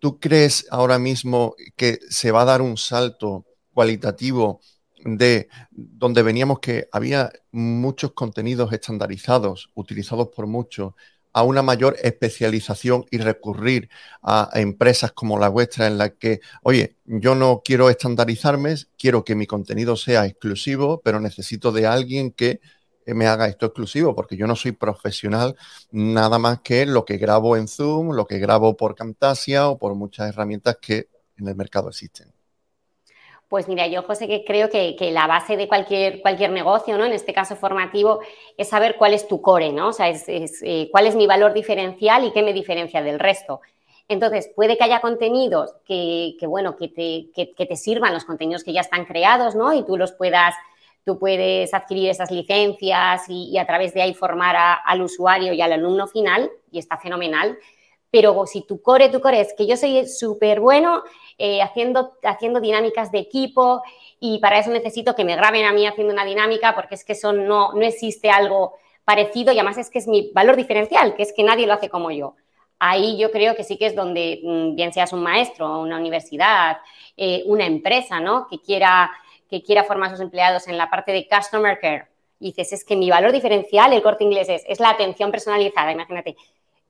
¿Tú 0.00 0.18
crees 0.18 0.66
ahora 0.70 0.98
mismo 0.98 1.54
que 1.76 1.98
se 2.08 2.30
va 2.30 2.42
a 2.42 2.46
dar 2.46 2.62
un 2.62 2.76
salto 2.76 3.44
cualitativo 3.72 4.60
de 5.04 5.48
donde 5.70 6.22
veníamos 6.22 6.60
que 6.60 6.88
había 6.92 7.32
muchos 7.50 8.12
contenidos 8.12 8.72
estandarizados, 8.72 9.70
utilizados 9.74 10.28
por 10.28 10.46
muchos, 10.46 10.94
a 11.32 11.42
una 11.42 11.62
mayor 11.62 11.96
especialización 12.02 13.04
y 13.10 13.18
recurrir 13.18 13.88
a, 14.22 14.50
empresas 14.54 15.12
como 15.12 15.38
la 15.38 15.48
vuestra 15.48 15.86
en 15.86 15.98
la 15.98 16.10
que, 16.10 16.40
oye, 16.62 16.96
yo 17.04 17.34
no 17.34 17.62
quiero 17.64 17.90
estandarizarme, 17.90 18.74
quiero 18.98 19.24
que 19.24 19.34
mi 19.34 19.46
contenido 19.46 19.96
sea 19.96 20.26
exclusivo, 20.26 21.00
pero 21.02 21.20
necesito 21.20 21.72
de 21.72 21.86
alguien 21.86 22.32
que 22.32 22.60
me 23.06 23.26
haga 23.26 23.48
esto 23.48 23.66
exclusivo, 23.66 24.14
porque 24.14 24.36
yo 24.36 24.46
no 24.46 24.56
soy 24.56 24.72
profesional 24.72 25.56
nada 25.90 26.38
más 26.38 26.60
que 26.60 26.86
lo 26.86 27.04
que 27.04 27.16
grabo 27.16 27.56
en 27.56 27.68
Zoom, 27.68 28.14
lo 28.14 28.26
que 28.26 28.38
grabo 28.38 28.76
por 28.76 28.94
Camtasia 28.94 29.68
o 29.68 29.78
por 29.78 29.94
muchas 29.94 30.28
herramientas 30.28 30.78
que 30.80 31.08
en 31.36 31.48
el 31.48 31.56
mercado 31.56 31.88
existen. 31.88 32.32
Pues 33.52 33.68
mira, 33.68 33.86
yo 33.86 34.02
José 34.02 34.28
que 34.28 34.46
creo 34.46 34.70
que, 34.70 34.96
la 35.12 35.26
base 35.26 35.58
de 35.58 35.68
cualquier, 35.68 36.22
cualquier 36.22 36.52
negocio, 36.52 36.96
¿no? 36.96 37.04
En 37.04 37.12
este 37.12 37.34
caso 37.34 37.54
formativo, 37.54 38.20
es 38.56 38.68
saber 38.68 38.96
cuál 38.96 39.12
es 39.12 39.28
tu 39.28 39.42
core, 39.42 39.74
¿no? 39.74 39.88
O 39.88 39.92
sea, 39.92 40.08
es, 40.08 40.24
eh, 40.26 40.88
cuál 40.90 41.06
es 41.06 41.14
mi 41.14 41.26
valor 41.26 41.52
diferencial 41.52 42.24
y 42.24 42.32
qué 42.32 42.42
me 42.42 42.54
diferencia 42.54 43.02
del 43.02 43.18
resto. 43.18 43.60
Entonces, 44.08 44.50
puede 44.56 44.78
que 44.78 44.84
haya 44.84 45.02
contenidos 45.02 45.74
que, 45.84 46.34
bueno, 46.46 46.76
que 46.76 46.88
te, 46.88 47.76
sirvan 47.76 48.14
los 48.14 48.24
contenidos 48.24 48.64
que 48.64 48.72
ya 48.72 48.80
están 48.80 49.04
creados, 49.04 49.54
¿no? 49.54 49.74
Y 49.74 49.84
tú 49.84 49.98
los 49.98 50.12
puedas, 50.12 50.54
tú 51.04 51.18
puedes 51.18 51.74
adquirir 51.74 52.08
esas 52.08 52.30
licencias 52.30 53.24
y, 53.28 53.58
a 53.58 53.66
través 53.66 53.92
de 53.92 54.00
ahí 54.00 54.14
formar 54.14 54.56
al 54.82 55.02
usuario 55.02 55.52
y 55.52 55.60
al 55.60 55.74
alumno 55.74 56.06
final, 56.06 56.50
y 56.70 56.78
está 56.78 56.96
fenomenal. 56.96 57.58
Pero 58.12 58.46
si 58.46 58.60
tu 58.60 58.82
core, 58.82 59.08
tu 59.08 59.22
core 59.22 59.40
es 59.40 59.54
que 59.54 59.66
yo 59.66 59.76
soy 59.76 60.06
súper 60.06 60.60
bueno 60.60 61.02
eh, 61.38 61.62
haciendo, 61.62 62.18
haciendo 62.22 62.60
dinámicas 62.60 63.10
de 63.10 63.18
equipo 63.18 63.82
y 64.20 64.38
para 64.38 64.58
eso 64.58 64.70
necesito 64.70 65.14
que 65.14 65.24
me 65.24 65.34
graben 65.34 65.64
a 65.64 65.72
mí 65.72 65.86
haciendo 65.86 66.12
una 66.12 66.26
dinámica 66.26 66.74
porque 66.74 66.94
es 66.94 67.04
que 67.04 67.14
eso 67.14 67.32
no, 67.32 67.72
no 67.72 67.82
existe 67.82 68.28
algo 68.30 68.74
parecido 69.04 69.52
y 69.52 69.58
además 69.58 69.78
es 69.78 69.88
que 69.88 69.98
es 69.98 70.06
mi 70.06 70.30
valor 70.34 70.56
diferencial, 70.56 71.14
que 71.14 71.22
es 71.22 71.32
que 71.32 71.42
nadie 71.42 71.66
lo 71.66 71.72
hace 71.72 71.88
como 71.88 72.10
yo. 72.10 72.36
Ahí 72.78 73.16
yo 73.18 73.30
creo 73.30 73.56
que 73.56 73.64
sí 73.64 73.78
que 73.78 73.86
es 73.86 73.94
donde, 73.94 74.40
mm, 74.42 74.74
bien 74.74 74.92
seas 74.92 75.14
un 75.14 75.22
maestro, 75.22 75.80
una 75.80 75.96
universidad, 75.96 76.78
eh, 77.16 77.42
una 77.46 77.64
empresa, 77.64 78.20
¿no? 78.20 78.46
Que 78.46 78.60
quiera, 78.60 79.10
que 79.48 79.62
quiera 79.62 79.84
formar 79.84 80.08
a 80.08 80.12
sus 80.12 80.20
empleados 80.20 80.68
en 80.68 80.76
la 80.76 80.90
parte 80.90 81.12
de 81.12 81.26
customer 81.26 81.78
care. 81.80 82.08
Y 82.40 82.46
dices, 82.48 82.72
es 82.74 82.84
que 82.84 82.96
mi 82.96 83.08
valor 83.08 83.32
diferencial, 83.32 83.92
el 83.92 84.02
corte 84.02 84.24
inglés, 84.24 84.48
es, 84.50 84.64
es 84.66 84.80
la 84.80 84.90
atención 84.90 85.30
personalizada, 85.30 85.92
imagínate. 85.92 86.36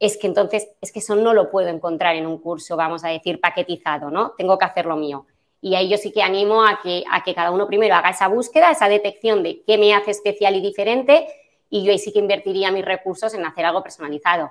Es 0.03 0.17
que 0.17 0.27
entonces, 0.27 0.67
es 0.81 0.91
que 0.91 0.99
eso 0.99 1.15
no 1.15 1.33
lo 1.33 1.49
puedo 1.49 1.69
encontrar 1.69 2.17
en 2.17 2.27
un 2.27 2.39
curso, 2.39 2.77
vamos 2.77 3.05
a 3.05 3.09
decir, 3.09 3.41
paquetizado, 3.41 4.11
¿no? 4.11 4.33
Tengo 4.37 4.59
que 4.59 4.65
hacer 4.65 4.85
lo 4.85 4.97
mío. 4.97 5.27
Y 5.61 5.77
ahí 5.77 5.89
yo 5.89 5.97
sí 5.97 6.11
que 6.11 6.23
animo 6.25 6.65
a 6.65 6.81
que, 6.83 7.05
a 7.09 7.23
que 7.23 7.37
cada 7.37 7.53
uno 7.53 7.69
primero 7.69 7.95
haga 7.95 8.11
esa 8.11 8.27
búsqueda, 8.27 8.73
esa 8.73 8.89
detección 8.89 9.45
de 9.45 9.63
qué 9.65 9.79
me 9.79 9.95
hace 9.95 10.11
especial 10.11 10.57
y 10.57 10.61
diferente 10.61 11.29
y 11.71 11.85
yo 11.85 11.93
ahí 11.93 12.01
sí 12.01 12.13
que 12.13 12.19
invertiría 12.19 12.73
mis 12.73 12.85
recursos 12.85 13.33
en 13.35 13.47
hacer 13.47 13.65
algo 13.65 13.81
personalizado. 13.81 14.51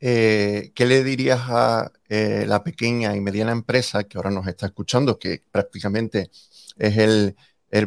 Eh, 0.00 0.72
¿Qué 0.74 0.84
le 0.84 1.04
dirías 1.04 1.40
a 1.48 1.92
eh, 2.08 2.44
la 2.44 2.64
pequeña 2.64 3.14
y 3.14 3.20
mediana 3.20 3.52
empresa 3.52 4.02
que 4.02 4.18
ahora 4.18 4.32
nos 4.32 4.48
está 4.48 4.66
escuchando, 4.66 5.16
que 5.16 5.44
prácticamente 5.52 6.28
es 6.76 6.98
el, 6.98 7.36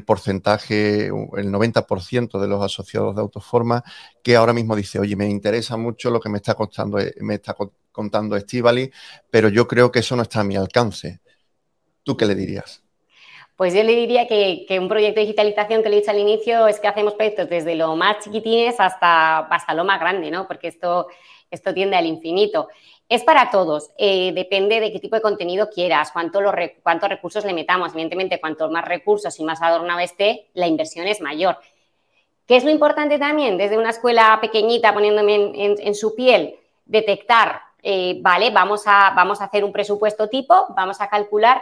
porcentaje, 0.05 1.07
el 1.07 1.51
90% 1.51 2.39
de 2.39 2.47
los 2.47 2.63
asociados 2.63 3.15
de 3.15 3.21
Autoforma, 3.21 3.83
que 4.23 4.35
ahora 4.35 4.53
mismo 4.53 4.75
dice, 4.75 4.99
oye, 4.99 5.15
me 5.15 5.29
interesa 5.29 5.77
mucho 5.77 6.09
lo 6.09 6.19
que 6.19 6.29
me 6.29 6.37
está, 6.37 6.55
costando, 6.55 6.99
me 7.21 7.35
está 7.35 7.55
contando 7.91 8.35
Estivali, 8.35 8.91
pero 9.29 9.49
yo 9.49 9.67
creo 9.67 9.91
que 9.91 9.99
eso 9.99 10.15
no 10.15 10.23
está 10.23 10.39
a 10.39 10.43
mi 10.43 10.55
alcance. 10.55 11.19
¿Tú 12.03 12.17
qué 12.17 12.25
le 12.25 12.35
dirías? 12.35 12.83
Pues 13.55 13.73
yo 13.73 13.83
le 13.83 13.95
diría 13.95 14.27
que, 14.27 14.65
un 14.79 14.87
proyecto 14.87 15.19
de 15.19 15.27
digitalización 15.27 15.83
que 15.83 15.89
le 15.89 15.97
he 15.97 15.99
dicho 15.99 16.11
al 16.11 16.19
inicio 16.19 16.67
es 16.67 16.79
que 16.79 16.87
hacemos 16.87 17.13
proyectos 17.13 17.49
desde 17.49 17.75
lo 17.75 17.95
más 17.95 18.23
chiquitines 18.23 18.79
hasta, 18.79 19.39
hasta 19.39 19.73
lo 19.75 19.85
más 19.85 19.99
grande, 19.99 20.31
¿no? 20.31 20.47
Porque 20.47 20.69
esto, 20.69 21.07
esto 21.51 21.73
tiende 21.73 21.95
al 21.95 22.07
infinito. 22.07 22.69
Es 23.09 23.23
para 23.23 23.51
todos, 23.51 23.91
eh, 23.97 24.31
depende 24.33 24.79
de 24.79 24.91
qué 24.91 24.99
tipo 24.99 25.15
de 25.15 25.21
contenido 25.21 25.69
quieras, 25.69 26.11
cuánto 26.11 26.39
cuántos 26.81 27.09
recursos 27.09 27.45
le 27.45 27.53
metamos. 27.53 27.91
Evidentemente, 27.91 28.39
cuanto 28.39 28.69
más 28.71 28.85
recursos 28.85 29.39
y 29.39 29.43
más 29.43 29.61
adornado 29.61 29.99
esté, 29.99 30.47
la 30.53 30.67
inversión 30.67 31.07
es 31.07 31.21
mayor. 31.21 31.57
¿Qué 32.47 32.55
es 32.55 32.63
lo 32.63 32.71
importante 32.71 33.19
también? 33.19 33.57
Desde 33.57 33.77
una 33.77 33.91
escuela 33.91 34.37
pequeñita, 34.41 34.93
poniéndome 34.93 35.51
en, 35.55 35.95
su 35.95 36.15
piel, 36.15 36.55
detectar, 36.85 37.61
eh, 37.81 38.17
vale, 38.21 38.49
vamos 38.49 38.83
a, 38.85 39.13
vamos 39.15 39.41
a 39.41 39.45
hacer 39.45 39.63
un 39.63 39.71
presupuesto 39.71 40.27
tipo, 40.27 40.67
vamos 40.75 40.99
a 40.99 41.07
calcular 41.07 41.61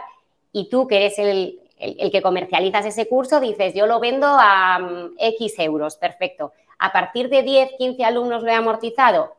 y 0.52 0.68
tú 0.68 0.86
que 0.86 0.96
eres 0.96 1.18
el, 1.18 1.60
el, 1.78 2.10
que 2.10 2.22
comercializas 2.22 2.86
ese 2.86 3.08
curso, 3.08 3.40
dices, 3.40 3.74
yo 3.74 3.86
lo 3.86 4.00
vendo 4.00 4.26
a 4.26 4.78
mm, 4.78 5.14
X 5.18 5.58
euros, 5.58 5.96
perfecto. 5.96 6.52
A 6.78 6.92
partir 6.92 7.28
de 7.28 7.42
10, 7.42 7.72
15 7.78 8.04
alumnos 8.04 8.42
lo 8.42 8.50
he 8.50 8.54
amortizado 8.54 9.34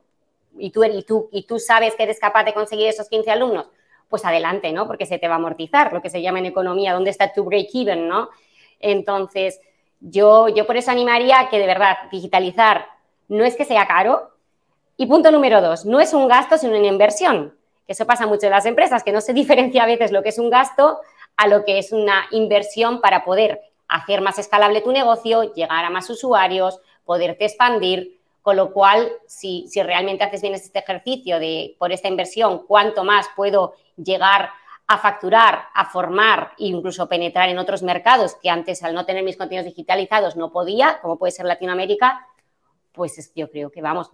y 0.57 0.71
tú, 0.71 0.83
y, 0.83 1.03
tú, 1.03 1.29
y 1.31 1.43
tú 1.43 1.59
sabes 1.59 1.95
que 1.95 2.03
eres 2.03 2.19
capaz 2.19 2.43
de 2.43 2.53
conseguir 2.53 2.87
esos 2.87 3.09
15 3.09 3.31
alumnos, 3.31 3.67
pues 4.09 4.25
adelante, 4.25 4.71
¿no? 4.71 4.87
Porque 4.87 5.05
se 5.05 5.17
te 5.17 5.27
va 5.27 5.35
a 5.35 5.37
amortizar, 5.37 5.91
lo 5.93 6.01
que 6.01 6.09
se 6.09 6.21
llama 6.21 6.39
en 6.39 6.45
economía, 6.45 6.93
¿dónde 6.93 7.09
está 7.09 7.33
tu 7.33 7.43
break-even, 7.43 8.07
¿no? 8.07 8.29
Entonces, 8.79 9.59
yo, 9.99 10.49
yo 10.49 10.67
por 10.67 10.77
eso 10.77 10.91
animaría 10.91 11.39
a 11.39 11.49
que 11.49 11.59
de 11.59 11.65
verdad 11.65 11.95
digitalizar 12.11 12.85
no 13.27 13.45
es 13.45 13.55
que 13.55 13.65
sea 13.65 13.87
caro. 13.87 14.31
Y 14.97 15.07
punto 15.07 15.31
número 15.31 15.61
dos, 15.61 15.85
no 15.85 15.99
es 15.99 16.13
un 16.13 16.27
gasto, 16.27 16.57
sino 16.57 16.77
una 16.77 16.87
inversión. 16.87 17.57
Eso 17.87 18.05
pasa 18.05 18.27
mucho 18.27 18.45
en 18.45 18.51
las 18.51 18.65
empresas, 18.65 19.03
que 19.03 19.11
no 19.11 19.21
se 19.21 19.33
diferencia 19.41 19.83
a 19.83 19.87
veces 19.87 20.11
lo 20.11 20.21
que 20.21 20.29
es 20.29 20.39
un 20.39 20.49
gasto 20.49 20.99
a 21.35 21.47
lo 21.47 21.65
que 21.65 21.79
es 21.79 21.91
una 21.91 22.25
inversión 22.31 23.01
para 23.01 23.23
poder 23.23 23.61
hacer 23.87 24.21
más 24.21 24.37
escalable 24.37 24.81
tu 24.81 24.91
negocio, 24.91 25.53
llegar 25.53 25.83
a 25.83 25.89
más 25.89 26.09
usuarios, 26.09 26.79
poderte 27.05 27.45
expandir. 27.45 28.19
Con 28.43 28.57
lo 28.57 28.71
cual, 28.71 29.11
si, 29.25 29.67
realmente 29.73 30.23
haces 30.23 30.41
bien 30.41 30.53
este 30.53 30.77
ejercicio 30.77 31.39
de 31.39 31.75
por 31.79 31.91
esta 31.91 32.07
inversión, 32.07 32.67
cuánto 32.67 33.03
más 33.03 33.25
puedo 33.35 33.73
llegar 33.97 34.51
a 34.85 34.97
facturar, 34.99 35.63
a 35.73 35.85
formar 35.85 36.51
e 36.59 36.65
incluso 36.65 37.09
penetrar 37.09 37.49
en 37.49 37.57
otros 37.57 37.81
mercados 37.81 38.35
que 38.43 38.51
antes 38.51 38.83
al 38.83 38.93
no 38.93 39.05
tener 39.05 39.23
mis 39.23 39.37
contenidos 39.37 39.65
digitalizados 39.65 40.35
no 40.35 40.51
podía, 40.51 40.99
como 41.01 41.17
puede 41.17 41.31
ser 41.31 41.45
Latinoamérica, 41.45 42.27
pues 42.93 43.31
yo 43.35 43.49
creo 43.49 43.71
que 43.71 43.81
vamos, 43.81 44.11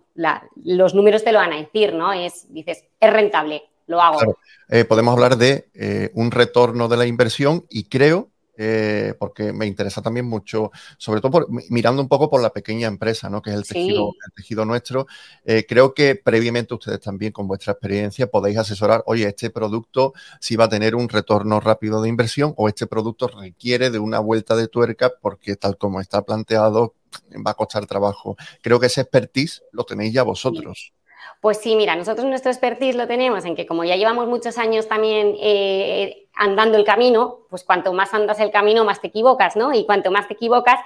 los 0.64 0.96
números 0.96 1.24
te 1.24 1.32
lo 1.32 1.40
van 1.40 1.54
a 1.54 1.58
decir, 1.58 1.94
¿no? 1.94 2.14
Es, 2.14 2.52
dices, 2.54 2.86
es 3.00 3.14
rentable, 3.14 3.64
lo 3.88 4.02
hago. 4.02 4.38
Eh, 4.70 4.86
podemos 4.86 5.14
hablar 5.14 5.38
de 5.38 5.70
eh, 5.74 6.12
un 6.14 6.32
retorno 6.32 6.88
de 6.88 6.98
la 6.98 7.06
inversión 7.06 7.66
y 7.70 7.86
creo, 7.90 8.30
eh, 8.62 9.14
porque 9.18 9.54
me 9.54 9.66
interesa 9.66 10.02
también 10.02 10.26
mucho, 10.26 10.72
sobre 10.98 11.22
todo 11.22 11.48
mirando 11.70 12.02
un 12.02 12.10
poco 12.10 12.30
por 12.30 12.42
la 12.42 12.52
pequeña 12.52 12.88
empresa, 12.88 13.30
¿no? 13.30 13.42
que 13.42 13.52
es 13.52 13.56
el 13.56 13.66
tejido, 13.66 14.10
el 14.26 14.34
tejido 14.34 14.66
nuestro, 14.66 15.08
creo 15.68 15.94
que 15.94 16.16
previamente 16.16 16.74
ustedes 16.74 17.00
también 17.00 17.32
con 17.32 17.48
vuestra 17.48 17.74
experiencia 17.74 18.28
podéis 18.28 18.58
asesorar, 18.58 19.04
oye, 19.06 19.28
este 19.28 19.50
producto 19.50 20.14
si 20.40 20.56
va 20.56 20.66
a 20.66 20.70
tener 20.70 20.96
un 20.96 21.08
retorno 21.08 21.60
rápido 21.60 22.02
de 22.02 22.10
inversión 22.10 22.54
o 22.58 22.68
este 22.68 22.88
producto 22.88 23.28
requiere 23.28 23.90
de 23.90 24.00
una 24.00 24.20
vuelta 24.20 24.56
de 24.56 24.68
tuerca 24.68 25.14
porque 25.22 25.56
tal 25.56 25.78
como 25.78 26.02
está 26.02 26.22
planteado 26.24 26.96
va 27.46 27.52
a 27.52 27.56
costar 27.56 27.86
trabajo. 27.86 28.36
Creo 28.62 28.80
que 28.80 28.88
ese 28.88 29.02
expertise 29.02 29.64
lo 29.72 29.84
tenéis 29.84 30.14
ya 30.14 30.24
vosotros. 30.24 30.94
Pues 31.40 31.60
sí, 31.60 31.76
mira, 31.76 31.96
nosotros 31.96 32.26
nuestro 32.26 32.52
expertise 32.52 32.96
lo 32.96 33.08
tenemos 33.08 33.46
en 33.46 33.56
que 33.56 33.66
como 33.66 33.86
ya 33.86 33.96
llevamos 33.96 34.28
muchos 34.28 34.58
años 34.58 34.90
también 34.90 35.36
eh, 35.40 36.28
andando 36.36 36.78
el 36.78 36.84
camino, 36.84 37.40
pues 37.50 37.64
cuanto 37.64 37.94
más 37.94 38.14
andas 38.14 38.40
el 38.42 38.52
camino, 38.52 38.84
más 38.84 39.00
te 39.00 39.08
equivocas, 39.08 39.56
¿no? 39.56 39.74
Y 39.74 39.86
cuanto 39.86 40.12
más 40.12 40.28
te 40.28 40.34
equivocas, 40.34 40.80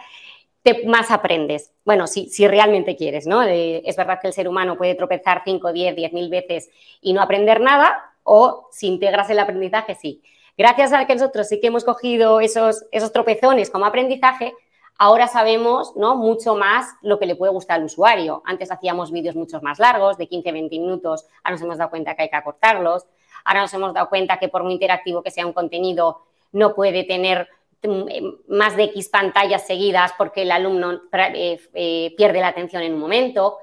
te, 0.62 0.86
más 0.86 1.10
aprendes. 1.10 1.74
Bueno, 1.86 2.06
si, 2.06 2.30
si 2.30 2.48
realmente 2.48 2.96
quieres, 2.96 3.26
¿no? 3.26 3.42
Eh, 3.44 3.82
es 3.84 3.96
verdad 3.96 4.20
que 4.22 4.28
el 4.28 4.34
ser 4.34 4.48
humano 4.48 4.78
puede 4.78 4.94
tropezar 4.94 5.42
5, 5.44 5.74
10, 5.74 5.96
10 5.96 6.14
mil 6.14 6.30
veces 6.30 6.70
y 7.02 7.14
no 7.14 7.22
aprender 7.22 7.60
nada, 7.60 8.14
o 8.24 8.70
si 8.72 8.88
integras 8.88 9.30
el 9.32 9.40
aprendizaje, 9.40 9.96
sí. 9.96 10.22
Gracias 10.56 10.94
a 10.94 11.08
que 11.08 11.16
nosotros 11.16 11.48
sí 11.48 11.60
que 11.60 11.68
hemos 11.68 11.84
cogido 11.84 12.40
esos, 12.40 12.86
esos 12.92 13.12
tropezones 13.12 13.72
como 13.72 13.86
aprendizaje, 13.86 14.54
Ahora 14.98 15.28
sabemos 15.28 15.96
¿no? 15.96 16.16
mucho 16.16 16.56
más 16.56 16.96
lo 17.02 17.20
que 17.20 17.26
le 17.26 17.36
puede 17.36 17.52
gustar 17.52 17.80
al 17.80 17.86
usuario. 17.86 18.44
Antes 18.46 18.72
hacíamos 18.72 19.12
vídeos 19.12 19.36
mucho 19.36 19.60
más 19.62 19.80
largos, 19.80 20.18
de 20.18 20.30
15-20 20.30 20.70
minutos, 20.70 21.26
ahora 21.44 21.52
nos 21.56 21.62
hemos 21.62 21.78
dado 21.78 21.90
cuenta 21.90 22.16
que 22.16 22.24
hay 22.24 22.30
que 22.30 22.36
acortarlos. 22.36 23.06
Ahora 23.44 23.62
nos 23.62 23.74
hemos 23.74 23.94
dado 23.94 24.08
cuenta 24.10 24.38
que 24.38 24.50
por 24.50 24.64
muy 24.64 24.74
interactivo 24.74 25.24
que 25.24 25.32
sea 25.32 25.46
un 25.46 25.54
contenido, 25.54 26.22
no 26.54 26.76
puede 26.76 27.04
tener 27.04 27.50
mm, 27.82 28.08
eh, 28.10 28.22
más 28.48 28.78
de 28.78 28.84
X 28.86 29.10
pantallas 29.10 29.66
seguidas 29.66 30.14
porque 30.18 30.44
el 30.44 30.52
alumno 30.52 31.02
eh, 31.12 31.60
eh, 31.74 32.14
pierde 32.16 32.40
la 32.40 32.48
atención 32.50 32.84
en 32.84 32.94
un 32.94 33.00
momento. 33.00 33.58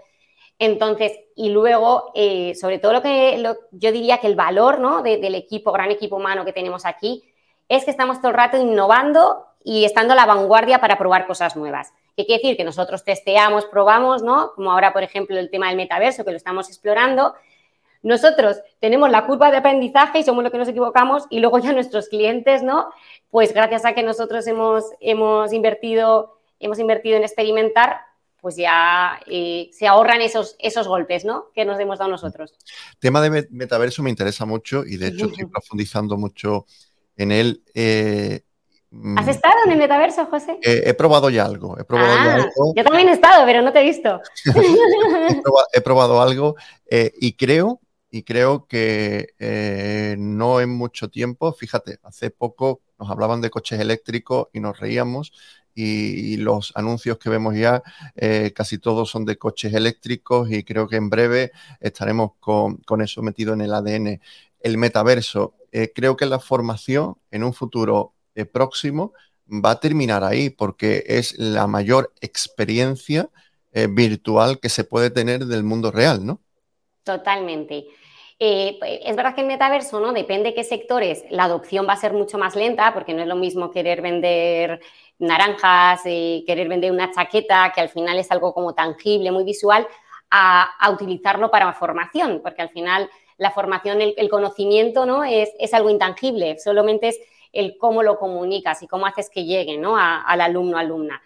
Entonces, 0.58 1.18
y 1.36 1.48
luego, 1.48 2.12
sobre 2.60 2.78
todo 2.78 2.92
lo 2.92 3.00
que 3.00 3.42
yo 3.70 3.92
diría 3.92 4.18
que 4.18 4.26
el 4.26 4.34
valor 4.34 4.78
¿no? 4.78 5.00
del 5.00 5.34
equipo, 5.34 5.72
gran 5.72 5.90
equipo 5.90 6.16
humano 6.16 6.44
que 6.44 6.52
tenemos 6.52 6.84
aquí, 6.84 7.24
es 7.66 7.86
que 7.86 7.90
estamos 7.90 8.18
todo 8.18 8.32
el 8.32 8.36
rato 8.36 8.58
innovando 8.58 9.46
y 9.62 9.84
estando 9.84 10.12
a 10.12 10.16
la 10.16 10.26
vanguardia 10.26 10.80
para 10.80 10.98
probar 10.98 11.26
cosas 11.26 11.56
nuevas. 11.56 11.92
¿Qué 12.16 12.26
quiere 12.26 12.42
decir? 12.42 12.56
Que 12.56 12.64
nosotros 12.64 13.04
testeamos, 13.04 13.66
probamos, 13.66 14.22
¿no? 14.22 14.52
Como 14.54 14.72
ahora, 14.72 14.92
por 14.92 15.02
ejemplo, 15.02 15.38
el 15.38 15.50
tema 15.50 15.68
del 15.68 15.76
metaverso, 15.76 16.24
que 16.24 16.30
lo 16.30 16.36
estamos 16.36 16.68
explorando. 16.68 17.34
Nosotros 18.02 18.58
tenemos 18.80 19.10
la 19.10 19.26
curva 19.26 19.50
de 19.50 19.58
aprendizaje 19.58 20.20
y 20.20 20.22
somos 20.22 20.42
los 20.42 20.50
que 20.50 20.58
nos 20.58 20.68
equivocamos 20.68 21.24
y 21.28 21.40
luego 21.40 21.58
ya 21.58 21.72
nuestros 21.72 22.08
clientes, 22.08 22.62
¿no? 22.62 22.90
Pues 23.30 23.52
gracias 23.52 23.84
a 23.84 23.92
que 23.92 24.02
nosotros 24.02 24.46
hemos, 24.46 24.84
hemos, 25.00 25.52
invertido, 25.52 26.40
hemos 26.58 26.78
invertido 26.78 27.18
en 27.18 27.24
experimentar, 27.24 28.00
pues 28.40 28.56
ya 28.56 29.20
eh, 29.26 29.68
se 29.72 29.86
ahorran 29.86 30.22
esos, 30.22 30.56
esos 30.58 30.88
golpes, 30.88 31.26
¿no? 31.26 31.50
Que 31.54 31.66
nos 31.66 31.78
hemos 31.78 31.98
dado 31.98 32.10
nosotros. 32.10 32.54
tema 32.98 33.20
de 33.20 33.46
metaverso 33.50 34.02
me 34.02 34.08
interesa 34.08 34.46
mucho 34.46 34.84
y 34.86 34.96
de 34.96 35.08
hecho 35.08 35.26
estoy 35.26 35.44
profundizando 35.44 36.16
mucho 36.16 36.64
en 37.16 37.32
él. 37.32 37.62
Eh, 37.74 38.44
¿Has 38.92 39.26
mm. 39.26 39.28
estado 39.28 39.54
en 39.66 39.72
el 39.72 39.78
metaverso, 39.78 40.26
José? 40.26 40.58
he 40.62 40.92
probado 40.94 41.30
ya 41.30 41.44
algo. 41.44 41.78
He 41.78 41.84
probado 41.84 42.12
ah, 42.12 42.34
algo. 42.34 42.74
Yo 42.74 42.82
también 42.82 43.08
he 43.08 43.12
estado, 43.12 43.46
pero 43.46 43.62
no 43.62 43.72
te 43.72 43.80
he 43.80 43.84
visto. 43.84 44.20
he, 45.72 45.80
probado, 45.80 46.20
algo 46.20 46.56
eh, 46.90 47.12
y 47.20 47.34
creo, 47.34 47.80
y 48.10 48.24
creo 48.24 48.66
que 48.66 49.28
eh, 49.38 50.16
no 50.18 50.60
en 50.60 50.70
mucho 50.70 51.08
tiempo, 51.08 51.52
fíjate, 51.52 52.00
hace 52.02 52.30
poco 52.30 52.80
nos 52.98 53.08
hablaban 53.08 53.40
de 53.40 53.50
coches 53.50 53.78
eléctricos 53.78 54.48
y 54.52 54.58
nos 54.58 54.80
reíamos 54.80 55.32
y, 55.72 56.36
los 56.38 56.72
anuncios 56.74 57.16
que 57.18 57.30
vemos 57.30 57.54
ya 57.54 57.84
eh, 58.16 58.52
casi 58.54 58.78
todos 58.78 59.08
son 59.08 59.24
de 59.24 59.38
coches 59.38 59.72
eléctricos 59.72 60.50
y 60.50 60.64
creo 60.64 60.88
que 60.88 60.96
en 60.96 61.08
breve 61.08 61.52
estaremos 61.78 62.32
con, 62.40 62.82
eso 63.00 63.22
metido 63.22 63.54
en 63.54 63.60
el 63.60 63.72
ADN. 63.72 64.20
El 64.58 64.78
metaverso, 64.78 65.54
creo 65.94 66.16
que 66.16 66.26
la 66.26 66.40
formación 66.40 67.16
en 67.30 67.44
un 67.44 67.54
futuro 67.54 68.14
eh, 68.34 68.44
próximo 68.44 69.12
va 69.46 69.72
a 69.72 69.80
terminar 69.80 70.22
ahí 70.22 70.50
porque 70.50 71.04
es 71.06 71.38
la 71.38 71.66
mayor 71.66 72.12
experiencia 72.20 73.28
virtual 73.72 74.58
que 74.58 74.68
se 74.68 74.82
puede 74.82 75.10
tener 75.10 75.46
del 75.46 75.62
mundo 75.62 75.92
real, 75.92 76.26
¿no? 76.26 76.40
Totalmente. 77.04 77.86
es 78.38 79.16
verdad 79.16 79.32
que 79.32 79.42
el 79.42 79.46
metaverso, 79.46 80.00
¿no? 80.00 80.12
Depende 80.12 80.48
de 80.48 80.54
qué 80.54 80.64
sectores, 80.64 81.24
la 81.30 81.44
adopción 81.44 81.86
va 81.88 81.92
a 81.92 81.96
ser 81.96 82.12
mucho 82.12 82.36
más 82.36 82.56
lenta, 82.56 82.92
porque 82.92 83.14
no 83.14 83.22
es 83.22 83.28
lo 83.28 83.36
mismo 83.36 83.70
querer 83.70 84.02
vender 84.02 84.80
naranjas, 85.20 86.00
y 86.06 86.42
querer 86.46 86.68
vender 86.68 86.90
una 86.90 87.12
chaqueta, 87.12 87.70
que 87.74 87.80
al 87.80 87.88
final 87.88 88.18
es 88.18 88.30
algo 88.30 88.52
como 88.52 88.74
tangible, 88.74 89.30
muy 89.30 89.44
visual, 89.44 89.86
a, 90.30 90.90
utilizarlo 90.92 91.50
para 91.50 91.72
formación, 91.72 92.40
porque 92.42 92.62
al 92.62 92.70
final 92.70 93.10
la 93.36 93.50
formación, 93.50 94.00
el, 94.00 94.28
conocimiento, 94.28 95.06
¿no? 95.06 95.24
Es, 95.24 95.74
algo 95.74 95.90
intangible, 95.90 96.58
solamente 96.58 97.08
es 97.08 97.18
el 97.52 97.76
cómo 97.78 98.02
lo 98.02 98.18
comunicas 98.18 98.82
y 98.82 98.86
cómo 98.86 99.06
haces 99.06 99.30
que 99.30 99.44
llegue, 99.44 99.76
¿no? 99.76 99.96
al 99.96 100.40
alumno, 100.40 100.78
alumna. 100.78 101.22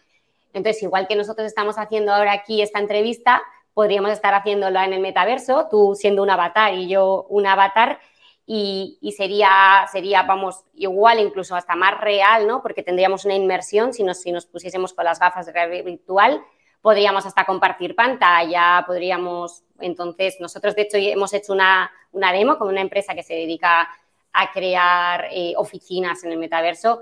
Entonces, 0.53 0.83
igual 0.83 1.07
que 1.09 1.17
nosotros 1.17 1.47
estamos 1.47 1.79
haciendo 1.79 2.13
ahora 2.13 2.33
aquí 2.33 2.63
esta 2.63 2.79
entrevista, 2.79 3.43
podríamos 3.75 4.13
estar 4.13 4.35
haciéndola 4.35 4.85
en 4.85 4.93
el 4.93 5.01
metaverso, 5.01 5.67
tú 5.71 5.95
siendo 5.97 6.23
un 6.23 6.31
avatar 6.31 6.75
y 6.75 6.89
yo 6.89 7.27
un 7.29 7.47
avatar, 7.47 7.99
y, 8.47 9.15
sería, 9.17 9.87
sería, 9.91 10.23
vamos, 10.23 10.65
igual, 10.75 11.19
incluso 11.19 11.57
hasta 11.57 11.77
más 11.77 11.99
real, 12.01 12.47
¿no? 12.47 12.61
Porque 12.63 12.83
tendríamos 12.83 13.25
una 13.25 13.35
inmersión, 13.35 13.95
si 13.95 14.03
nos, 14.03 14.21
si 14.21 14.33
nos 14.33 14.45
pusiésemos 14.45 14.93
con 14.93 15.07
las 15.07 15.19
gafas 15.19 15.47
de 15.47 15.53
realidad 15.53 15.85
virtual, 15.85 16.43
podríamos 16.83 17.25
hasta 17.25 17.47
compartir 17.47 17.95
pantalla, 17.95 18.85
podríamos, 18.87 19.65
entonces, 19.81 20.37
nosotros 20.41 20.75
de 20.75 20.83
hecho 20.83 20.99
hemos 20.99 21.33
hecho 21.33 21.55
una, 21.55 21.91
una 22.13 22.33
demo 22.33 22.59
con 22.59 22.69
una 22.69 22.83
empresa 22.83 23.15
que 23.15 23.23
se 23.23 23.33
dedica 23.33 23.89
a 24.35 24.53
crear 24.53 25.29
eh, 25.33 25.55
oficinas 25.57 26.23
en 26.25 26.33
el 26.33 26.39
metaverso 26.39 27.01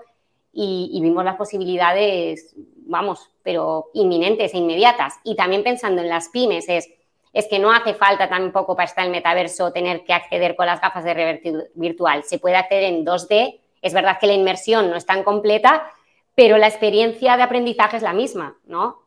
y, 0.52 0.98
vimos 1.02 1.24
las 1.24 1.36
posibilidades, 1.36 2.54
vamos, 2.86 3.30
pero 3.42 3.86
inminentes 3.94 4.52
e 4.54 4.58
inmediatas. 4.58 5.14
Y 5.24 5.34
también 5.34 5.64
pensando 5.64 6.02
en 6.02 6.08
las 6.08 6.28
pymes, 6.28 6.68
es 6.68 6.88
es 7.32 7.48
que 7.48 7.58
no 7.58 7.72
hace 7.72 7.94
falta 7.94 8.28
tampoco 8.28 8.76
para 8.76 8.86
estar 8.86 9.04
en 9.04 9.10
el 9.10 9.18
metaverso 9.18 9.72
tener 9.72 10.04
que 10.04 10.12
acceder 10.12 10.54
con 10.54 10.66
las 10.66 10.80
gafas 10.80 11.04
de 11.04 11.14
realidad 11.14 11.64
virtual. 11.74 12.24
Se 12.24 12.38
puede 12.38 12.56
acceder 12.56 12.84
en 12.84 13.06
2D. 13.06 13.60
Es 13.80 13.94
verdad 13.94 14.18
que 14.20 14.26
la 14.26 14.34
inmersión 14.34 14.90
no 14.90 14.96
es 14.96 15.06
tan 15.06 15.22
completa, 15.24 15.90
pero 16.34 16.58
la 16.58 16.68
experiencia 16.68 17.36
de 17.36 17.42
aprendizaje 17.42 17.96
es 17.96 18.02
la 18.02 18.12
misma, 18.12 18.58
¿no? 18.66 19.01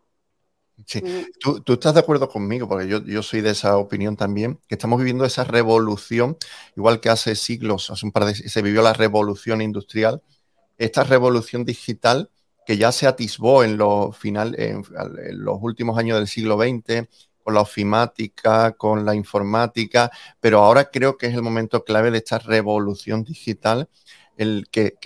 Sí, 0.86 1.02
mm. 1.02 1.62
tú, 1.64 1.74
estás 1.74 1.94
de 1.94 2.02
acuerdo 2.02 2.28
conmigo, 2.28 2.68
porque 2.68 2.88
yo, 2.88 3.24
soy 3.24 3.42
de 3.42 3.52
esa 3.52 3.78
opinión 3.78 4.18
también, 4.18 4.60
que 4.68 4.76
estamos 4.76 5.00
viviendo 5.00 5.26
esa 5.26 5.44
revolución, 5.44 6.38
igual 6.76 7.00
que 7.00 7.10
hace 7.10 7.36
siglos, 7.36 7.90
hace 7.90 8.06
un 8.06 8.12
par 8.12 8.26
de 8.26 8.36
se 8.36 8.62
vivió 8.62 8.82
la 8.82 8.94
revolución 8.94 9.62
industrial, 9.62 10.22
esta 10.78 11.04
revolución 11.04 11.64
digital 11.64 12.30
que 12.66 12.78
ya 12.78 12.92
se 12.92 13.08
atisbó 13.08 13.64
en 13.64 13.78
los, 13.78 14.18
final, 14.18 14.56
en 14.60 14.84
los 15.44 15.58
últimos 15.62 15.98
años 15.98 16.18
del 16.18 16.28
siglo 16.28 16.58
XX, 16.58 17.08
con 17.46 17.54
la 17.54 17.62
ofimática, 17.62 18.72
con 18.72 19.06
la 19.06 19.14
informática, 19.14 20.10
pero 20.40 20.64
ahora 20.64 20.90
creo 20.90 21.16
que 21.16 21.28
es 21.28 21.36
el 21.36 21.44
momento 21.44 21.84
clave 21.84 22.10
de 22.10 22.18
esta 22.18 22.40
revolución 22.40 23.24
digital, 23.24 23.88
el 24.36 24.68
que, 24.72 24.98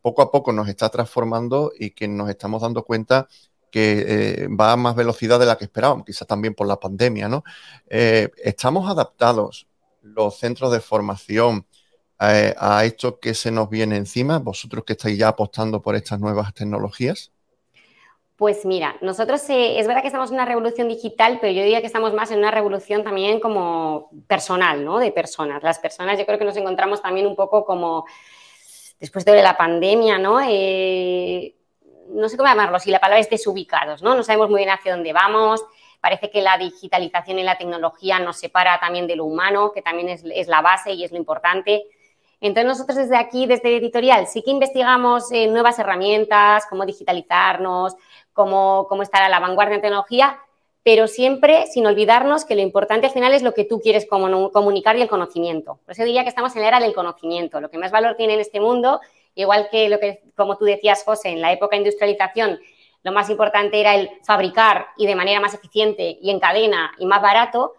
poco 0.00 0.22
a 0.22 0.30
poco 0.30 0.52
nos 0.52 0.68
está 0.68 0.88
transformando 0.88 1.70
y 1.78 1.90
que 1.90 2.08
nos 2.08 2.30
estamos 2.30 2.62
dando 2.62 2.84
cuenta 2.84 3.28
que 3.72 4.04
eh, 4.06 4.48
va 4.48 4.72
a 4.72 4.76
más 4.76 4.94
velocidad 4.94 5.40
de 5.40 5.46
la 5.46 5.56
que 5.56 5.64
esperábamos, 5.64 6.04
quizás 6.04 6.28
también 6.28 6.54
por 6.54 6.68
la 6.68 6.78
pandemia, 6.78 7.26
¿no? 7.26 7.42
Eh, 7.88 8.28
¿Estamos 8.44 8.88
adaptados 8.88 9.66
los 10.02 10.38
centros 10.38 10.70
de 10.70 10.80
formación 10.80 11.66
eh, 12.20 12.54
a 12.58 12.84
esto 12.84 13.18
que 13.18 13.32
se 13.32 13.50
nos 13.50 13.70
viene 13.70 13.96
encima? 13.96 14.38
Vosotros 14.38 14.84
que 14.84 14.92
estáis 14.92 15.18
ya 15.18 15.28
apostando 15.28 15.80
por 15.80 15.96
estas 15.96 16.20
nuevas 16.20 16.52
tecnologías. 16.52 17.32
Pues 18.36 18.66
mira, 18.66 18.96
nosotros 19.00 19.42
es 19.48 19.86
verdad 19.86 20.02
que 20.02 20.08
estamos 20.08 20.30
en 20.30 20.34
una 20.34 20.44
revolución 20.44 20.88
digital, 20.88 21.38
pero 21.40 21.52
yo 21.52 21.62
diría 21.62 21.80
que 21.80 21.86
estamos 21.86 22.12
más 22.12 22.30
en 22.30 22.40
una 22.40 22.50
revolución 22.50 23.04
también 23.04 23.40
como 23.40 24.10
personal, 24.26 24.84
¿no? 24.84 24.98
De 24.98 25.12
personas. 25.12 25.62
Las 25.62 25.78
personas 25.78 26.18
yo 26.18 26.26
creo 26.26 26.38
que 26.38 26.44
nos 26.44 26.56
encontramos 26.56 27.00
también 27.00 27.26
un 27.26 27.36
poco 27.36 27.64
como 27.64 28.04
después 29.00 29.24
de 29.24 29.42
la 29.42 29.56
pandemia, 29.56 30.18
¿no? 30.18 30.40
No 32.12 32.28
sé 32.28 32.36
cómo 32.36 32.48
llamarlo, 32.48 32.78
si 32.78 32.90
la 32.90 33.00
palabra 33.00 33.20
es 33.20 33.30
desubicados, 33.30 34.02
¿no? 34.02 34.14
No 34.14 34.22
sabemos 34.22 34.50
muy 34.50 34.58
bien 34.58 34.70
hacia 34.70 34.94
dónde 34.94 35.12
vamos. 35.12 35.64
Parece 36.00 36.30
que 36.30 36.42
la 36.42 36.58
digitalización 36.58 37.38
y 37.38 37.44
la 37.44 37.56
tecnología 37.56 38.18
nos 38.18 38.36
separa 38.36 38.78
también 38.80 39.06
de 39.06 39.16
lo 39.16 39.24
humano, 39.24 39.72
que 39.72 39.82
también 39.82 40.08
es, 40.08 40.48
la 40.48 40.60
base 40.60 40.92
y 40.92 41.04
es 41.04 41.12
lo 41.12 41.16
importante. 41.16 41.84
Entonces 42.40 42.66
nosotros 42.66 42.96
desde 42.96 43.16
aquí, 43.16 43.46
desde 43.46 43.76
editorial, 43.76 44.26
sí 44.26 44.42
que 44.42 44.50
investigamos 44.50 45.30
eh, 45.30 45.46
nuevas 45.46 45.78
herramientas, 45.78 46.66
cómo 46.68 46.84
digitalizarnos, 46.84 47.94
cómo, 48.32 48.88
estar 49.00 49.22
a 49.22 49.28
la 49.28 49.38
vanguardia 49.38 49.76
en 49.76 49.82
tecnología, 49.82 50.40
pero 50.82 51.06
siempre 51.06 51.66
sin 51.68 51.86
olvidarnos 51.86 52.44
que 52.44 52.56
lo 52.56 52.62
importante 52.62 53.06
al 53.06 53.12
final 53.12 53.32
es 53.32 53.42
lo 53.42 53.54
que 53.54 53.64
tú 53.64 53.80
quieres 53.80 54.06
comunicar 54.08 54.96
y 54.96 55.02
el 55.02 55.08
conocimiento. 55.08 55.78
Por 55.84 55.92
eso 55.92 56.02
diría 56.02 56.24
que 56.24 56.30
estamos 56.30 56.56
en 56.56 56.62
la 56.62 56.68
era 56.68 56.80
del 56.80 56.94
conocimiento. 56.94 57.60
Lo 57.60 57.70
que 57.70 57.78
más 57.78 57.92
valor 57.92 58.16
tiene 58.16 58.34
en 58.34 58.40
este 58.40 58.58
mundo, 58.58 59.00
igual 59.34 59.68
que 59.70 59.88
lo 59.88 59.98
que, 59.98 60.22
como 60.36 60.56
tú 60.56 60.64
decías, 60.64 61.04
José, 61.04 61.30
en 61.30 61.40
la 61.40 61.52
época 61.52 61.76
de 61.76 61.82
industrialización, 61.82 62.60
lo 63.02 63.12
más 63.12 63.30
importante 63.30 63.80
era 63.80 63.94
el 63.94 64.10
fabricar 64.24 64.86
y 64.96 65.06
de 65.06 65.16
manera 65.16 65.40
más 65.40 65.54
eficiente 65.54 66.18
y 66.20 66.30
en 66.30 66.38
cadena 66.38 66.92
y 66.98 67.06
más 67.06 67.20
barato. 67.20 67.74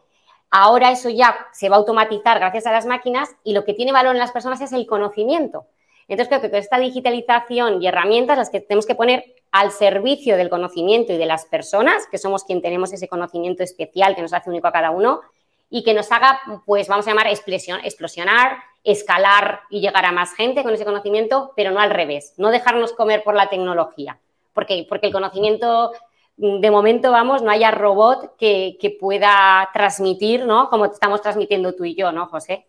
Ahora 0.49 0.91
eso 0.91 1.09
ya 1.09 1.47
se 1.53 1.69
va 1.69 1.77
a 1.77 1.79
automatizar 1.79 2.39
gracias 2.39 2.67
a 2.67 2.71
las 2.71 2.85
máquinas 2.85 3.29
y 3.43 3.53
lo 3.53 3.63
que 3.63 3.73
tiene 3.73 3.91
valor 3.91 4.15
en 4.15 4.19
las 4.19 4.31
personas 4.31 4.61
es 4.61 4.73
el 4.73 4.85
conocimiento. 4.85 5.65
Entonces 6.07 6.27
creo 6.27 6.41
que 6.41 6.49
con 6.49 6.59
esta 6.59 6.77
digitalización 6.77 7.81
y 7.81 7.87
herramientas 7.87 8.37
las 8.37 8.49
que 8.49 8.59
tenemos 8.59 8.85
que 8.85 8.95
poner 8.95 9.35
al 9.51 9.71
servicio 9.71 10.35
del 10.35 10.49
conocimiento 10.49 11.13
y 11.13 11.17
de 11.17 11.25
las 11.25 11.45
personas, 11.45 12.05
que 12.11 12.17
somos 12.17 12.43
quien 12.43 12.61
tenemos 12.61 12.91
ese 12.91 13.07
conocimiento 13.07 13.63
especial 13.63 14.15
que 14.15 14.21
nos 14.21 14.33
hace 14.33 14.49
único 14.49 14.67
a 14.67 14.71
cada 14.73 14.91
uno 14.91 15.21
y 15.69 15.83
que 15.83 15.93
nos 15.93 16.11
haga, 16.11 16.39
pues 16.65 16.87
vamos 16.87 17.07
a 17.07 17.11
llamar, 17.11 17.27
explosionar, 17.27 18.57
escalar 18.83 19.61
y 19.69 19.81
llegar 19.81 20.05
a 20.05 20.11
más 20.11 20.33
gente 20.35 20.63
con 20.63 20.73
ese 20.73 20.85
conocimiento, 20.85 21.53
pero 21.55 21.71
no 21.71 21.79
al 21.79 21.89
revés, 21.89 22.33
no 22.37 22.51
dejarnos 22.51 22.93
comer 22.93 23.23
por 23.23 23.35
la 23.35 23.49
tecnología, 23.49 24.19
porque, 24.53 24.85
porque 24.87 25.07
el 25.07 25.13
conocimiento, 25.13 25.91
de 26.37 26.71
momento, 26.71 27.11
vamos, 27.11 27.41
no 27.41 27.51
haya 27.51 27.71
robot 27.71 28.35
que, 28.37 28.77
que 28.79 28.91
pueda 28.91 29.69
transmitir, 29.73 30.45
¿no? 30.45 30.69
Como 30.69 30.85
estamos 30.85 31.21
transmitiendo 31.21 31.73
tú 31.73 31.85
y 31.85 31.95
yo, 31.95 32.11
¿no, 32.11 32.27
José? 32.27 32.67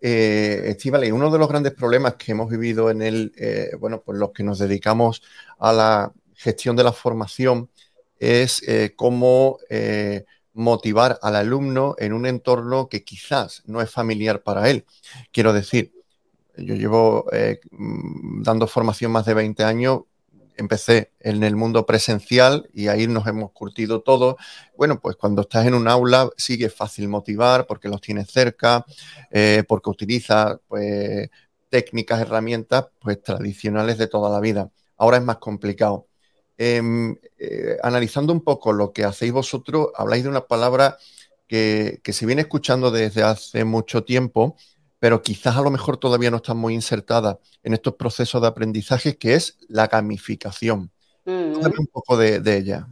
Eh, 0.00 0.76
y 0.82 1.10
uno 1.10 1.30
de 1.30 1.38
los 1.38 1.48
grandes 1.48 1.74
problemas 1.74 2.14
que 2.14 2.32
hemos 2.32 2.48
vivido 2.48 2.90
en 2.90 3.02
el, 3.02 3.32
eh, 3.36 3.70
bueno, 3.78 4.00
pues 4.00 4.18
los 4.18 4.30
que 4.30 4.42
nos 4.42 4.58
dedicamos 4.58 5.22
a 5.58 5.72
la 5.72 6.12
gestión 6.34 6.76
de 6.76 6.84
la 6.84 6.92
formación 6.92 7.68
es 8.18 8.62
eh, 8.66 8.94
cómo 8.96 9.58
eh, 9.68 10.24
motivar 10.52 11.18
al 11.22 11.36
alumno 11.36 11.94
en 11.98 12.12
un 12.12 12.26
entorno 12.26 12.88
que 12.88 13.04
quizás 13.04 13.62
no 13.66 13.80
es 13.80 13.90
familiar 13.90 14.42
para 14.42 14.68
él. 14.68 14.84
Quiero 15.32 15.52
decir, 15.52 15.92
yo 16.56 16.74
llevo 16.74 17.26
mm, 17.70 18.42
dando 18.42 18.66
formación 18.66 19.12
más 19.12 19.26
de 19.26 19.34
20 19.34 19.64
años 19.64 20.00
empecé 20.60 21.12
en 21.20 21.42
el 21.42 21.56
mundo 21.56 21.86
presencial 21.86 22.68
y 22.72 22.88
ahí 22.88 23.06
nos 23.06 23.26
hemos 23.26 23.50
curtido 23.52 24.02
todo. 24.02 24.36
Bueno, 24.76 25.00
pues 25.00 25.16
cuando 25.16 25.42
estás 25.42 25.66
en 25.66 25.74
un 25.74 25.88
aula 25.88 26.30
sigue 26.36 26.70
fácil 26.70 27.08
motivar 27.08 27.66
porque 27.66 27.88
los 27.88 28.00
tienes 28.00 28.30
cerca, 28.30 28.84
eh, 29.30 29.64
porque 29.66 29.90
utilizas 29.90 30.58
pues, 30.68 31.28
técnicas, 31.68 32.20
herramientas 32.20 32.86
pues, 33.00 33.22
tradicionales 33.22 33.98
de 33.98 34.06
toda 34.06 34.30
la 34.30 34.40
vida. 34.40 34.70
Ahora 34.96 35.16
es 35.16 35.24
más 35.24 35.38
complicado. 35.38 36.06
Em, 36.62 37.16
eh, 37.38 37.78
analizando 37.82 38.34
un 38.34 38.42
poco 38.42 38.74
lo 38.74 38.92
que 38.92 39.04
hacéis 39.04 39.32
vosotros, 39.32 39.88
habláis 39.96 40.24
de 40.24 40.28
una 40.28 40.42
palabra 40.42 40.98
que, 41.46 42.00
que 42.04 42.12
se 42.12 42.26
viene 42.26 42.42
escuchando 42.42 42.90
desde 42.90 43.22
hace 43.22 43.64
mucho 43.64 44.04
tiempo, 44.04 44.56
pero 44.98 45.22
quizás 45.22 45.56
a 45.56 45.62
lo 45.62 45.70
mejor 45.70 45.96
todavía 45.96 46.30
no 46.30 46.36
está 46.36 46.52
muy 46.52 46.74
insertada 46.74 47.38
en 47.62 47.72
estos 47.72 47.94
procesos 47.94 48.42
de 48.42 48.48
aprendizaje, 48.48 49.16
que 49.16 49.36
es 49.36 49.56
la 49.70 49.86
gamificación. 49.86 50.90
Mm. 51.24 51.64
un 51.64 51.86
poco 51.90 52.18
de, 52.18 52.36
ella. 52.54 52.86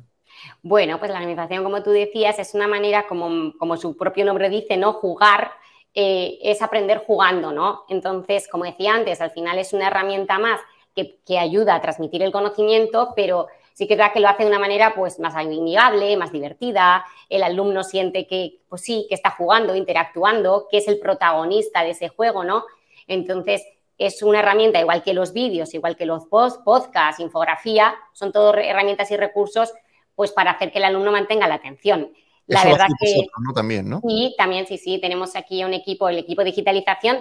Bueno, 0.63 0.99
pues 0.99 1.11
la 1.11 1.21
gamificación, 1.21 1.63
como 1.63 1.83
tú 1.83 1.91
decías, 1.91 2.39
es 2.39 2.55
una 2.55 2.69
manera, 2.69 3.07
como, 3.07 3.53
como 3.59 3.77
su 3.77 3.99
propio 3.99 4.25
nombre 4.25 4.49
dice, 4.49 4.79
¿no? 4.79 4.95
Jugar 4.95 5.51
eh, 5.93 6.39
es 6.41 6.63
aprender 6.63 7.05
jugando, 7.07 7.53
¿no? 7.53 7.85
Entonces, 7.91 8.49
como 8.49 8.65
decía 8.65 8.95
antes, 8.95 9.21
al 9.21 9.33
final 9.33 9.59
es 9.59 9.75
una 9.75 9.89
herramienta 9.89 10.39
más 10.39 10.59
que, 10.97 11.19
que 11.27 11.39
ayuda 11.39 11.75
a 11.75 11.83
transmitir 11.83 12.23
el 12.23 12.33
conocimiento, 12.33 13.13
pero 13.15 13.49
sí 13.79 13.87
que 13.87 13.95
es 13.95 13.99
verdad 13.99 14.12
que 14.12 14.19
lo 14.19 14.29
hace 14.29 14.43
de 14.43 14.49
una 14.49 14.59
manera 14.59 14.93
pues 14.97 15.21
más 15.21 15.37
amigable, 15.37 16.17
más 16.17 16.33
divertida, 16.33 17.05
el 17.29 17.45
alumno 17.45 17.85
siente 17.85 18.27
que, 18.27 18.59
pues 18.69 18.83
sí, 18.83 19.07
que 19.09 19.14
está 19.14 19.31
jugando, 19.31 19.77
interactuando, 19.77 20.67
que 20.69 20.79
es 20.79 20.88
el 20.88 20.99
protagonista 20.99 21.85
de 21.85 21.91
ese 21.91 22.09
juego, 22.09 22.43
¿no? 22.43 22.64
Entonces, 23.07 23.62
es 23.97 24.21
una 24.25 24.41
herramienta, 24.41 24.81
igual 24.81 25.05
que 25.05 25.14
los 25.14 25.33
vídeos, 25.33 25.75
igual 25.75 25.97
que 25.97 26.07
los 26.07 26.27
post, 26.27 26.64
podcasts, 26.64 27.21
infografía, 27.21 27.95
son 28.14 28.33
todo 28.33 28.53
herramientas 28.53 29.12
y 29.12 29.17
recursos 29.17 29.73
pues 30.17 30.33
para 30.33 30.51
hacer 30.51 30.73
que 30.73 30.79
el 30.79 30.85
alumno 30.85 31.12
mantenga 31.12 31.47
la 31.47 31.55
atención. 31.55 32.11
La 32.49 32.64
verdad 32.64 32.88
que... 33.01 33.29
También, 33.55 33.88
¿no? 33.88 34.01
Sí, 34.09 34.35
también, 34.37 34.67
sí, 34.67 34.77
sí. 34.77 34.99
Tenemos 35.01 35.37
aquí 35.37 35.62
un 35.62 35.73
equipo, 35.73 36.09
el 36.09 36.19
equipo 36.19 36.41
de 36.41 36.47
digitalización, 36.47 37.19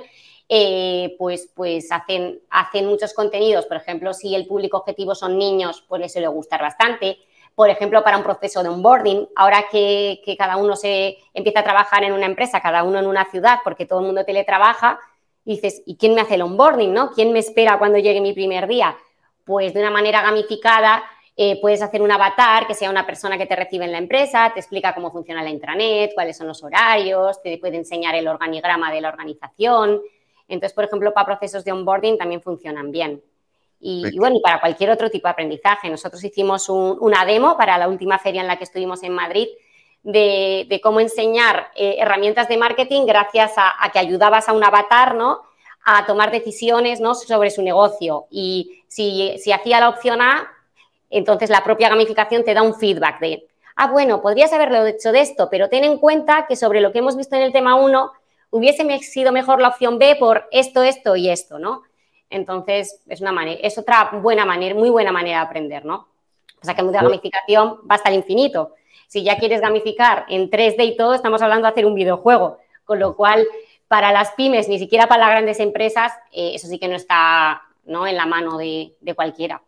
eh, 0.49 1.15
pues, 1.17 1.49
pues 1.53 1.89
hacen, 1.91 2.41
muchos 2.85 3.13
contenidos. 3.13 3.65
Por 3.65 3.77
ejemplo, 3.77 4.13
si 4.13 4.35
el 4.35 4.47
público 4.47 4.77
objetivo 4.77 5.15
son 5.15 5.37
niños, 5.37 5.83
pues 5.87 6.01
les 6.01 6.13
suele 6.13 6.27
gustar 6.27 6.61
bastante. 6.61 7.17
Por 7.55 7.69
ejemplo, 7.69 8.03
para 8.03 8.17
un 8.17 8.23
proceso 8.23 8.61
de 8.61 8.69
onboarding, 8.69 9.27
ahora 9.35 9.65
que, 9.71 10.21
que 10.23 10.37
cada 10.37 10.57
uno 10.57 10.75
se 10.75 11.17
empieza 11.33 11.61
a 11.61 11.63
trabajar 11.63 12.03
en 12.03 12.13
una 12.13 12.27
empresa, 12.27 12.61
cada 12.61 12.83
uno 12.83 12.99
en 12.99 13.07
una 13.07 13.25
ciudad, 13.25 13.59
porque 13.63 13.85
todo 13.85 13.99
el 13.99 14.05
mundo 14.05 14.25
teletrabaja, 14.25 14.99
dices, 15.43 15.81
¿y 15.85 15.95
quién 15.95 16.13
me 16.13 16.21
hace 16.21 16.35
el 16.35 16.43
onboarding? 16.43 16.93
¿no? 16.93 17.11
¿Quién 17.11 17.33
me 17.33 17.39
espera 17.39 17.79
cuando 17.79 17.97
llegue 17.97 18.21
mi 18.21 18.33
primer 18.33 18.67
día? 18.67 18.95
Pues 19.43 19.73
de 19.73 19.79
una 19.79 19.89
manera 19.89 20.21
gamificada 20.21 21.03
eh, 21.39 21.59
puedes 21.61 21.81
hacer 21.81 22.01
un 22.01 22.11
avatar 22.11 22.67
que 22.67 22.73
sea 22.73 22.89
una 22.89 23.05
persona 23.05 23.37
que 23.37 23.45
te 23.45 23.55
recibe 23.55 23.85
en 23.85 23.91
la 23.91 23.99
empresa, 23.99 24.51
te 24.53 24.59
explica 24.59 24.93
cómo 24.93 25.11
funciona 25.11 25.43
la 25.43 25.49
intranet, 25.49 26.13
cuáles 26.15 26.35
son 26.35 26.47
los 26.47 26.63
horarios, 26.63 27.41
te 27.43 27.57
puede 27.59 27.77
enseñar 27.77 28.15
el 28.15 28.27
organigrama 28.27 28.91
de 28.91 29.01
la 29.01 29.09
organización. 29.09 30.01
Entonces, 30.47 30.73
por 30.73 30.85
ejemplo, 30.85 31.13
para 31.13 31.25
procesos 31.25 31.63
de 31.63 31.71
onboarding 31.71 32.17
también 32.17 32.41
funcionan 32.41 32.91
bien. 32.91 33.21
Y, 33.79 34.17
bueno, 34.17 34.37
y 34.37 34.41
para 34.41 34.59
cualquier 34.59 34.89
otro 34.89 35.09
tipo 35.09 35.27
de 35.27 35.33
aprendizaje. 35.33 35.89
Nosotros 35.89 36.23
hicimos 36.23 36.67
una 36.69 37.25
demo 37.25 37.57
para 37.57 37.77
la 37.77 37.87
última 37.87 38.17
feria 38.17 38.41
en 38.41 38.47
la 38.47 38.57
que 38.57 38.63
estuvimos 38.63 39.03
en 39.03 39.13
Madrid 39.13 39.47
de, 40.03 40.79
cómo 40.81 40.99
enseñar 40.99 41.71
eh, 41.75 41.97
herramientas 41.99 42.47
de 42.47 42.57
marketing 42.57 43.05
gracias 43.05 43.53
a, 43.57 43.91
que 43.91 43.99
ayudabas 43.99 44.49
a 44.49 44.53
un 44.53 44.63
avatar, 44.63 45.15
¿no? 45.15 45.41
A 45.83 46.05
tomar 46.05 46.31
decisiones 46.31 46.99
¿no? 46.99 47.13
sobre 47.13 47.51
su 47.51 47.61
negocio. 47.61 48.25
Y 48.31 48.83
si, 48.87 49.35
si 49.37 49.51
hacía 49.51 49.79
la 49.79 49.89
opción 49.89 50.21
A, 50.21 50.51
entonces 51.09 51.49
la 51.49 51.63
propia 51.63 51.89
gamificación 51.89 52.43
te 52.43 52.53
da 52.53 52.61
un 52.61 52.75
feedback 52.75 53.19
de, 53.19 53.47
ah, 53.75 53.87
bueno, 53.87 54.21
podrías 54.21 54.51
haberlo 54.53 54.85
hecho 54.85 55.11
de 55.11 55.21
esto, 55.21 55.49
pero 55.49 55.69
ten 55.69 55.83
en 55.83 55.97
cuenta 55.97 56.45
que 56.47 56.55
sobre 56.55 56.81
lo 56.81 56.91
que 56.91 56.99
hemos 56.99 57.15
visto 57.15 57.35
en 57.35 57.43
el 57.43 57.53
tema 57.53 57.75
1 57.75 58.11
hubiese 58.49 58.85
sido 58.99 59.31
mejor 59.31 59.61
la 59.61 59.69
opción 59.69 59.99
B 59.99 60.15
por 60.15 60.47
esto, 60.51 60.83
esto 60.83 61.15
y 61.15 61.29
esto, 61.29 61.59
¿no? 61.59 61.83
Entonces, 62.29 63.01
es, 63.07 63.21
una 63.21 63.31
manera, 63.31 63.59
es 63.61 63.77
otra 63.77 64.11
buena 64.21 64.45
manera, 64.45 64.75
muy 64.75 64.89
buena 64.89 65.11
manera 65.11 65.39
de 65.39 65.45
aprender, 65.45 65.85
¿no? 65.85 66.07
O 66.61 66.65
sea 66.65 66.75
que 66.75 66.81
la 66.81 67.01
gamificación 67.01 67.79
va 67.89 67.95
hasta 67.95 68.09
el 68.09 68.15
infinito. 68.15 68.73
Si 69.07 69.23
ya 69.23 69.37
quieres 69.37 69.61
gamificar 69.61 70.25
en 70.27 70.49
3D 70.49 70.85
y 70.85 70.97
todo, 70.97 71.13
estamos 71.13 71.41
hablando 71.41 71.67
de 71.67 71.71
hacer 71.71 71.85
un 71.85 71.95
videojuego, 71.95 72.57
con 72.83 72.99
lo 72.99 73.15
cual 73.15 73.47
para 73.87 74.11
las 74.11 74.31
pymes, 74.31 74.67
ni 74.67 74.79
siquiera 74.79 75.07
para 75.07 75.21
las 75.21 75.29
grandes 75.31 75.59
empresas, 75.59 76.11
eh, 76.31 76.51
eso 76.55 76.67
sí 76.67 76.79
que 76.79 76.89
no 76.89 76.95
está 76.95 77.61
¿no? 77.85 78.05
en 78.05 78.17
la 78.17 78.25
mano 78.25 78.57
de 78.57 79.13
cualquiera 79.15 79.61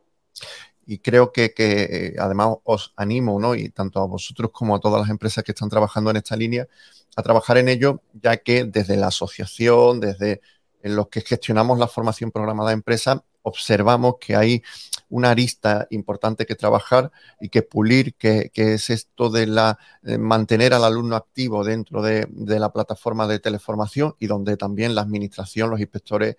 y 0.89 0.97
creo 0.97 1.31
que, 1.31 1.53
eh, 1.55 2.15
además 2.17 2.57
os 2.63 2.93
animo, 2.95 3.39
¿no? 3.39 3.53
Y 3.53 3.69
tanto 3.69 4.01
a 4.01 4.07
vosotros 4.07 4.49
como 4.51 4.75
a 4.75 4.79
todas 4.79 4.99
las 4.99 5.11
empresas 5.11 5.43
que 5.43 5.51
están 5.51 5.69
trabajando 5.69 6.09
en 6.09 6.17
esta 6.17 6.35
línea, 6.35 6.67
a 7.15 7.21
trabajar 7.21 7.59
en 7.59 7.69
ello, 7.69 8.01
ya 8.13 8.37
que 8.37 8.63
desde 8.65 8.97
la 8.97 9.07
asociación, 9.07 9.99
desde 9.99 10.41
en 10.81 10.95
los 10.95 11.09
que 11.09 11.21
gestionamos 11.21 11.77
la 11.77 11.87
formación 11.87 12.31
programada 12.31 12.69
de 12.69 12.73
empresa, 12.73 13.23
observamos 13.43 14.15
que 14.19 14.35
hay 14.35 14.63
una 15.09 15.31
arista 15.31 15.87
importante 15.89 16.45
que 16.45 16.55
trabajar 16.55 17.11
y 17.41 17.49
que 17.49 17.63
pulir, 17.63 18.15
que, 18.15 18.51
es 18.53 18.89
esto 18.89 19.29
de 19.29 19.47
la 19.47 19.79
eh, 20.03 20.17
mantener 20.17 20.73
al 20.73 20.83
alumno 20.83 21.15
activo 21.15 21.63
dentro 21.63 22.01
de, 22.01 22.27
la 22.31 22.71
plataforma 22.71 23.27
de 23.27 23.39
teleformación 23.39 24.15
y 24.19 24.27
donde 24.27 24.57
también 24.57 24.95
la 24.95 25.01
administración, 25.01 25.69
los 25.69 25.79
inspectores 25.79 26.35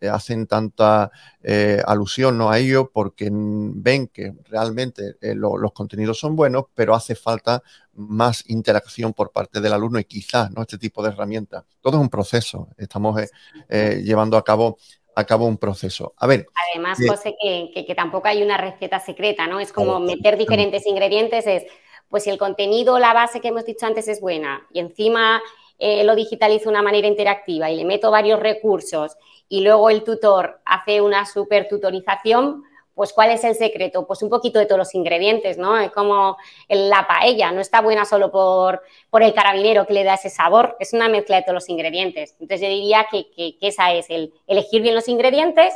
eh, 0.00 0.08
hacen 0.08 0.46
tanta 0.46 1.10
eh, 1.42 1.82
alusión 1.86 2.38
¿no? 2.38 2.50
a 2.50 2.58
ello 2.58 2.90
porque 2.92 3.28
ven 3.32 4.08
que 4.08 4.34
realmente 4.48 5.16
los 5.20 5.72
contenidos 5.72 6.18
son 6.18 6.34
buenos, 6.36 6.64
pero 6.74 6.94
hace 6.94 7.14
falta 7.14 7.62
más 7.94 8.44
interacción 8.48 9.12
por 9.12 9.32
parte 9.32 9.60
del 9.60 9.72
alumno 9.72 9.98
y 9.98 10.04
quizás 10.04 10.50
¿no? 10.50 10.62
este 10.62 10.78
tipo 10.78 11.02
de 11.02 11.10
herramientas. 11.10 11.64
Todo 11.80 11.96
es 11.96 12.02
un 12.02 12.08
proceso. 12.08 12.68
Estamos 12.76 13.20
llevando 13.68 14.36
a 14.36 14.44
cabo 14.44 14.78
acabó 15.18 15.46
un 15.46 15.58
proceso. 15.58 16.14
A 16.16 16.26
ver. 16.26 16.46
Además, 16.70 17.00
eh, 17.00 17.08
José, 17.08 17.36
que, 17.40 17.94
tampoco 17.96 18.28
hay 18.28 18.42
una 18.42 18.56
receta 18.56 19.00
secreta, 19.00 19.46
¿no? 19.48 19.58
Es 19.58 19.72
como 19.72 19.98
meter 19.98 20.36
diferentes 20.38 20.86
ingredientes, 20.86 21.46
es, 21.46 21.64
pues 22.08 22.22
si 22.22 22.30
el 22.30 22.38
contenido, 22.38 22.98
la 22.98 23.12
base 23.12 23.40
que 23.40 23.48
hemos 23.48 23.64
dicho 23.64 23.84
antes 23.84 24.06
es 24.06 24.20
buena 24.20 24.66
y 24.72 24.78
encima 24.78 25.42
eh, 25.78 26.04
lo 26.04 26.14
digitalizo 26.14 26.64
de 26.64 26.70
una 26.70 26.82
manera 26.82 27.08
interactiva 27.08 27.68
y 27.70 27.76
le 27.76 27.84
meto 27.84 28.10
varios 28.12 28.38
recursos 28.38 29.16
y 29.48 29.62
luego 29.62 29.90
el 29.90 30.04
tutor 30.04 30.60
hace 30.64 31.00
una 31.00 31.26
super 31.26 31.68
tutorización, 31.68 32.62
pues 32.98 33.12
¿cuál 33.12 33.30
es 33.30 33.44
el 33.44 33.54
secreto? 33.54 34.08
Pues 34.08 34.22
un 34.22 34.28
poquito 34.28 34.58
de 34.58 34.66
todos 34.66 34.80
los 34.80 34.92
ingredientes, 34.96 35.56
¿no? 35.56 35.78
Es 35.78 35.92
como 35.92 36.36
la 36.68 37.06
paella, 37.06 37.52
no 37.52 37.60
está 37.60 37.80
buena 37.80 38.04
solo 38.04 38.32
por, 38.32 38.82
por 39.08 39.22
el 39.22 39.32
carabinero 39.32 39.86
que 39.86 39.92
le 39.92 40.02
da 40.02 40.14
ese 40.14 40.30
sabor, 40.30 40.76
es 40.80 40.92
una 40.94 41.08
mezcla 41.08 41.36
de 41.36 41.42
todos 41.42 41.54
los 41.54 41.68
ingredientes. 41.68 42.34
Entonces 42.40 42.60
yo 42.60 42.74
diría 42.74 43.06
que, 43.08 43.30
que, 43.30 43.56
esa 43.60 43.92
es 43.92 44.10
el 44.10 44.34
elegir 44.48 44.82
bien 44.82 44.96
los 44.96 45.06
ingredientes, 45.06 45.74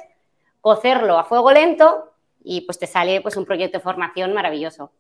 cocerlo 0.61 1.16
a 1.16 1.22
fuego 1.22 1.52
lento 1.52 2.11
y 2.42 2.62
pues 2.62 2.80
te 2.80 2.88
sale 2.88 3.20
pues 3.20 3.37
un 3.37 3.44
proyecto 3.44 3.78
de 3.78 3.85
formación 3.85 4.32
maravilloso. 4.32 4.90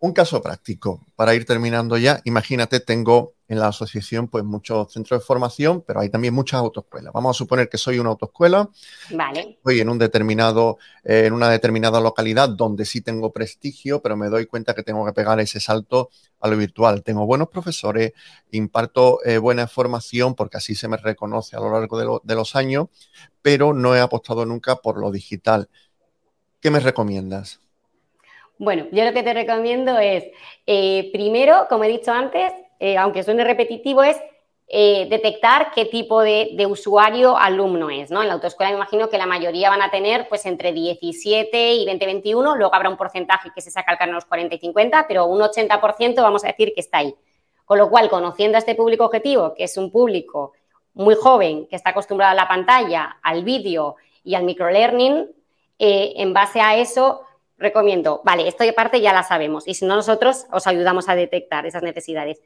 Un 0.00 0.12
caso 0.12 0.42
práctico, 0.42 1.00
para 1.16 1.34
ir 1.34 1.46
terminando 1.46 1.96
ya, 1.96 2.20
imagínate, 2.24 2.78
tengo 2.78 3.32
en 3.52 3.58
la 3.58 3.68
asociación 3.68 4.28
pues 4.28 4.44
muchos 4.44 4.90
centros 4.90 5.20
de 5.20 5.26
formación, 5.26 5.82
pero 5.86 6.00
hay 6.00 6.08
también 6.08 6.32
muchas 6.32 6.58
autoescuelas. 6.58 7.12
Vamos 7.12 7.36
a 7.36 7.38
suponer 7.38 7.68
que 7.68 7.76
soy 7.76 7.98
una 7.98 8.08
autoescuela, 8.08 8.70
vale. 9.10 9.58
estoy 9.58 9.80
en 9.80 9.90
un 9.90 9.98
determinado, 9.98 10.78
eh, 11.04 11.24
en 11.26 11.34
una 11.34 11.50
determinada 11.50 12.00
localidad 12.00 12.48
donde 12.48 12.86
sí 12.86 13.02
tengo 13.02 13.30
prestigio, 13.30 14.00
pero 14.00 14.16
me 14.16 14.28
doy 14.28 14.46
cuenta 14.46 14.74
que 14.74 14.82
tengo 14.82 15.04
que 15.04 15.12
pegar 15.12 15.38
ese 15.38 15.60
salto 15.60 16.08
a 16.40 16.48
lo 16.48 16.56
virtual. 16.56 17.02
Tengo 17.02 17.26
buenos 17.26 17.50
profesores, 17.50 18.14
imparto 18.52 19.22
eh, 19.22 19.36
buena 19.36 19.68
formación 19.68 20.34
porque 20.34 20.56
así 20.56 20.74
se 20.74 20.88
me 20.88 20.96
reconoce 20.96 21.54
a 21.54 21.60
lo 21.60 21.70
largo 21.70 22.20
de 22.22 22.34
los 22.34 22.56
años, 22.56 22.88
pero 23.42 23.74
no 23.74 23.94
he 23.94 24.00
apostado 24.00 24.46
nunca 24.46 24.76
por 24.76 24.98
lo 24.98 25.10
digital. 25.10 25.68
¿Qué 26.62 26.70
me 26.70 26.80
recomiendas? 26.80 27.60
Bueno, 28.56 28.86
yo 28.92 29.04
lo 29.04 29.12
que 29.12 29.24
te 29.24 29.34
recomiendo 29.34 29.98
es, 29.98 30.24
eh, 30.66 31.10
primero, 31.12 31.66
como 31.68 31.84
he 31.84 31.88
dicho 31.88 32.12
antes, 32.12 32.52
eh, 32.84 32.98
aunque 32.98 33.22
suene 33.22 33.44
repetitivo, 33.44 34.02
es 34.02 34.20
eh, 34.66 35.06
detectar 35.08 35.70
qué 35.72 35.84
tipo 35.84 36.20
de, 36.20 36.66
usuario 36.68 37.36
alumno 37.36 37.90
es. 37.90 38.10
¿no? 38.10 38.22
En 38.22 38.26
la 38.26 38.34
autoescuela 38.34 38.72
me 38.72 38.76
imagino 38.76 39.08
que 39.08 39.18
la 39.18 39.26
mayoría 39.26 39.70
van 39.70 39.82
a 39.82 39.90
tener 39.92 40.28
pues 40.28 40.46
entre 40.46 40.72
17 40.72 41.74
y 41.74 41.86
20, 41.86 42.06
21, 42.06 42.56
luego 42.56 42.74
habrá 42.74 42.88
un 42.88 42.96
porcentaje 42.96 43.50
que 43.54 43.60
se 43.60 43.70
saca 43.70 43.92
al 43.92 43.98
carnet 43.98 44.16
los 44.16 44.24
40 44.24 44.56
y 44.56 44.58
50, 44.58 45.06
pero 45.06 45.26
un 45.26 45.40
80% 45.40 46.16
vamos 46.22 46.42
a 46.42 46.48
decir 46.48 46.72
que 46.74 46.80
está 46.80 46.98
ahí. 46.98 47.14
Con 47.64 47.78
lo 47.78 47.88
cual, 47.88 48.10
conociendo 48.10 48.56
a 48.56 48.58
este 48.58 48.74
público 48.74 49.04
objetivo, 49.04 49.54
que 49.54 49.62
es 49.62 49.76
un 49.76 49.92
público 49.92 50.52
muy 50.94 51.14
joven, 51.14 51.68
que 51.68 51.76
está 51.76 51.90
acostumbrado 51.90 52.32
a 52.32 52.34
la 52.34 52.48
pantalla, 52.48 53.18
al 53.22 53.44
vídeo 53.44 53.94
y 54.24 54.34
al 54.34 54.42
microlearning, 54.42 55.30
en 55.78 56.32
base 56.32 56.60
a 56.60 56.76
eso 56.76 57.22
recomiendo, 57.58 58.20
vale, 58.24 58.48
esto 58.48 58.64
de 58.64 58.72
parte 58.72 59.00
ya 59.00 59.12
la 59.12 59.22
sabemos 59.22 59.68
y 59.68 59.74
si 59.74 59.86
no 59.86 59.94
nosotros 59.94 60.46
os 60.50 60.66
ayudamos 60.66 61.08
a 61.08 61.14
detectar 61.14 61.64
esas 61.64 61.82
necesidades. 61.82 62.40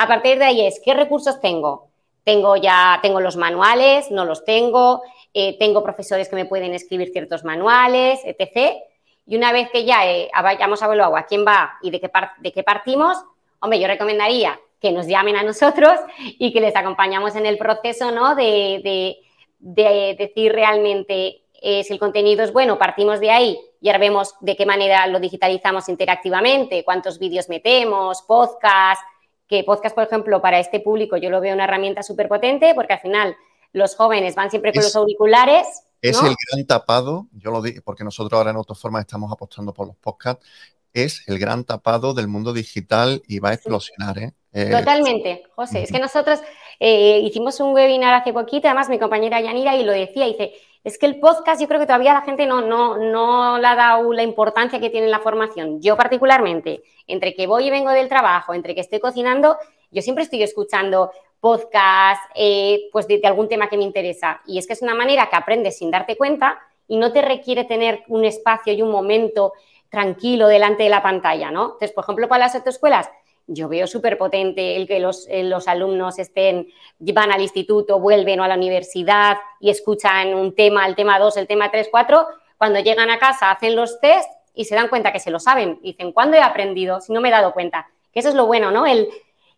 A 0.00 0.06
partir 0.06 0.38
de 0.38 0.46
ahí 0.46 0.66
es, 0.66 0.80
¿qué 0.82 0.94
recursos 0.94 1.42
tengo? 1.42 1.90
Tengo 2.24 2.56
ya, 2.56 3.00
tengo 3.02 3.20
los 3.20 3.36
manuales, 3.36 4.10
no 4.10 4.24
los 4.24 4.46
tengo, 4.46 5.02
eh, 5.34 5.58
tengo 5.58 5.82
profesores 5.82 6.26
que 6.26 6.36
me 6.36 6.46
pueden 6.46 6.72
escribir 6.72 7.10
ciertos 7.12 7.44
manuales, 7.44 8.18
etc. 8.24 8.78
Y 9.26 9.36
una 9.36 9.52
vez 9.52 9.68
que 9.70 9.84
ya 9.84 10.10
eh, 10.10 10.30
hayamos 10.32 10.80
evaluado 10.80 11.18
a 11.18 11.24
quién 11.24 11.44
va 11.46 11.74
y 11.82 11.90
de 11.90 12.00
qué, 12.00 12.10
de 12.38 12.50
qué 12.50 12.62
partimos, 12.62 13.18
hombre, 13.60 13.78
yo 13.78 13.86
recomendaría 13.88 14.58
que 14.80 14.90
nos 14.90 15.06
llamen 15.06 15.36
a 15.36 15.42
nosotros 15.42 16.00
y 16.16 16.50
que 16.50 16.62
les 16.62 16.74
acompañamos 16.76 17.36
en 17.36 17.44
el 17.44 17.58
proceso, 17.58 18.10
¿no? 18.10 18.34
De, 18.34 19.18
de 19.58 20.16
decir 20.18 20.52
realmente 20.52 21.42
eh, 21.60 21.84
si 21.84 21.92
el 21.92 21.98
contenido 21.98 22.42
es 22.42 22.54
bueno, 22.54 22.78
partimos 22.78 23.20
de 23.20 23.32
ahí 23.32 23.60
y 23.82 23.90
ahora 23.90 23.98
vemos 23.98 24.34
de 24.40 24.56
qué 24.56 24.64
manera 24.64 25.06
lo 25.08 25.20
digitalizamos 25.20 25.90
interactivamente, 25.90 26.84
cuántos 26.84 27.18
vídeos 27.18 27.50
metemos, 27.50 28.22
podcast, 28.22 29.02
que 29.50 29.64
podcast, 29.64 29.96
por 29.96 30.04
ejemplo, 30.04 30.40
para 30.40 30.60
este 30.60 30.78
público 30.78 31.16
yo 31.16 31.28
lo 31.28 31.40
veo 31.40 31.52
una 31.54 31.64
herramienta 31.64 32.04
súper 32.04 32.28
potente 32.28 32.72
porque 32.72 32.92
al 32.92 33.00
final 33.00 33.34
los 33.72 33.96
jóvenes 33.96 34.36
van 34.36 34.48
siempre 34.48 34.72
con 34.72 34.84
los 34.84 34.94
auriculares. 34.94 35.66
Es 36.00 36.22
el 36.22 36.36
gran 36.48 36.66
tapado, 36.66 37.26
yo 37.32 37.50
lo 37.50 37.60
digo 37.60 37.82
porque 37.84 38.04
nosotros 38.04 38.38
ahora 38.38 38.50
en 38.50 38.56
Autoforma 38.56 39.00
estamos 39.00 39.30
apostando 39.30 39.74
por 39.74 39.88
los 39.88 39.96
podcasts, 39.96 40.46
es 40.94 41.24
el 41.26 41.38
gran 41.40 41.64
tapado 41.64 42.14
del 42.14 42.28
mundo 42.28 42.52
digital 42.52 43.22
y 43.26 43.40
va 43.40 43.50
a 43.50 43.54
explosionar. 43.54 44.18
¿eh? 44.18 44.32
eh 44.52 44.70
Totalmente, 44.70 45.42
José. 45.56 45.82
Es 45.82 45.90
que 45.90 45.98
nosotros 45.98 46.40
eh, 46.78 47.18
hicimos 47.18 47.58
un 47.58 47.74
webinar 47.74 48.14
hace 48.14 48.32
poquito, 48.32 48.68
además 48.68 48.88
mi 48.88 49.00
compañera 49.00 49.40
Yanira 49.40 49.76
y 49.76 49.82
lo 49.82 49.92
decía, 49.92 50.26
dice, 50.26 50.52
es 50.82 50.98
que 50.98 51.06
el 51.06 51.20
podcast 51.20 51.60
yo 51.60 51.68
creo 51.68 51.78
que 51.78 51.86
todavía 51.86 52.14
la 52.14 52.22
gente 52.22 52.46
no, 52.46 52.62
no, 52.62 52.96
no 52.96 53.58
le 53.58 53.66
ha 53.66 53.74
dado 53.74 54.12
la 54.12 54.22
importancia 54.22 54.80
que 54.80 54.90
tiene 54.90 55.06
en 55.06 55.12
la 55.12 55.20
formación. 55.20 55.80
Yo 55.80 55.96
particularmente, 55.96 56.82
entre 57.06 57.34
que 57.34 57.46
voy 57.46 57.66
y 57.66 57.70
vengo 57.70 57.90
del 57.90 58.08
trabajo, 58.08 58.54
entre 58.54 58.74
que 58.74 58.80
estoy 58.80 58.98
cocinando, 58.98 59.58
yo 59.90 60.02
siempre 60.02 60.24
estoy 60.24 60.42
escuchando 60.42 61.10
podcast, 61.40 62.22
eh, 62.34 62.88
pues 62.92 63.08
de, 63.08 63.20
algún 63.24 63.48
tema 63.48 63.68
que 63.68 63.76
me 63.76 63.84
interesa. 63.84 64.40
Y 64.46 64.58
es 64.58 64.66
que 64.66 64.74
es 64.74 64.82
una 64.82 64.94
manera 64.94 65.28
que 65.28 65.36
aprendes 65.36 65.78
sin 65.78 65.90
darte 65.90 66.16
cuenta 66.16 66.58
y 66.86 66.96
no 66.96 67.12
te 67.12 67.22
requiere 67.22 67.64
tener 67.64 68.02
un 68.08 68.24
espacio 68.24 68.72
y 68.72 68.82
un 68.82 68.90
momento 68.90 69.52
tranquilo 69.88 70.46
delante 70.46 70.84
de 70.84 70.88
la 70.88 71.02
pantalla, 71.02 71.50
¿no? 71.50 71.64
Entonces, 71.64 71.92
por 71.92 72.04
ejemplo, 72.04 72.28
para 72.28 72.46
las 72.46 72.54
autoescuelas, 72.54 73.10
yo 73.52 73.68
veo 73.68 73.86
súper 73.86 74.16
potente 74.16 74.76
el 74.76 74.86
que 74.86 75.00
los, 75.00 75.26
eh, 75.28 75.42
los, 75.42 75.66
alumnos 75.66 76.18
estén, 76.18 76.68
van 76.98 77.32
al 77.32 77.40
instituto, 77.40 77.98
vuelven 77.98 78.38
o 78.38 78.44
a 78.44 78.48
la 78.48 78.54
universidad 78.54 79.38
y 79.58 79.70
escuchan 79.70 80.34
un 80.34 80.54
tema, 80.54 80.86
el 80.86 80.94
tema 80.94 81.18
2, 81.18 81.36
el 81.36 81.46
tema 81.48 81.70
3, 81.70 81.88
4, 81.90 82.26
cuando 82.56 82.78
llegan 82.78 83.10
a 83.10 83.18
casa 83.18 83.50
hacen 83.50 83.74
los 83.74 84.00
test 84.00 84.28
y 84.54 84.66
se 84.66 84.76
dan 84.76 84.88
cuenta 84.88 85.12
que 85.12 85.18
se 85.18 85.32
lo 85.32 85.40
saben. 85.40 85.80
Dicen, 85.82 86.12
¿cuándo 86.12 86.36
he 86.36 86.42
aprendido? 86.42 87.00
Si 87.00 87.12
no 87.12 87.20
me 87.20 87.28
he 87.28 87.32
dado 87.32 87.52
cuenta. 87.52 87.88
Que 88.12 88.20
eso 88.20 88.28
es 88.28 88.34
lo 88.34 88.46
bueno, 88.46 88.70
¿no? 88.70 88.86
El, 88.86 89.08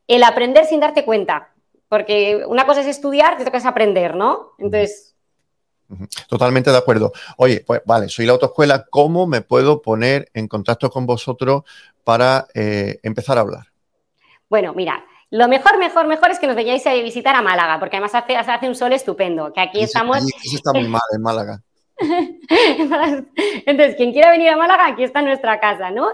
el 0.09 0.23
aprender 0.23 0.65
sin 0.65 0.81
darte 0.81 1.05
cuenta. 1.05 1.53
Porque 1.89 2.45
una 2.47 2.65
cosa 2.65 2.81
es 2.81 2.87
estudiar, 2.87 3.35
otra 3.35 3.47
cosa 3.47 3.59
es 3.59 3.67
aprender, 3.67 4.15
¿no? 4.15 4.53
Entonces. 4.59 5.15
Totalmente 6.29 6.71
de 6.71 6.79
acuerdo. 6.79 7.13
Oye, 7.37 7.63
pues 7.67 7.83
vale, 7.85 8.09
soy 8.09 8.25
la 8.25 8.33
autoescuela. 8.33 8.87
¿Cómo 8.89 9.27
me 9.27 9.43
puedo 9.43 9.83
poner 9.83 10.31
en 10.33 10.49
contacto 10.49 10.89
con 10.89 11.05
vosotros 11.05 11.65
para 12.05 12.47
eh, 12.55 12.99
empezar 13.03 13.37
a 13.37 13.43
hablar? 13.43 13.72
Bueno, 14.53 14.75
mira, 14.75 15.03
lo 15.31 15.49
mejor, 15.49 15.79
mejor, 15.79 16.07
mejor 16.07 16.31
es 16.31 16.39
que 16.39 16.47
nos 16.47 16.55
vayáis 16.55 16.87
a 16.87 16.93
visitar 16.93 17.35
a 17.35 17.41
Málaga, 17.41 17.79
porque 17.81 17.97
además 17.97 18.15
hace, 18.15 18.37
hace 18.37 18.69
un 18.69 18.75
sol 18.75 18.93
estupendo, 18.93 19.51
que 19.51 19.63
aquí 19.63 19.81
estamos... 19.81 20.19
Aquí 20.19 20.57
está 20.57 20.75
muy 20.75 20.89
mal 20.89 21.01
en 21.11 21.23
Málaga. 21.23 21.63
Entonces, 23.65 23.97
quien 23.97 24.13
quiera 24.13 24.31
venir 24.31 24.51
a 24.51 24.59
Málaga, 24.59 24.89
aquí 24.89 25.05
está 25.05 25.23
nuestra 25.23 25.59
casa, 25.59 25.91
¿no? 25.91 26.07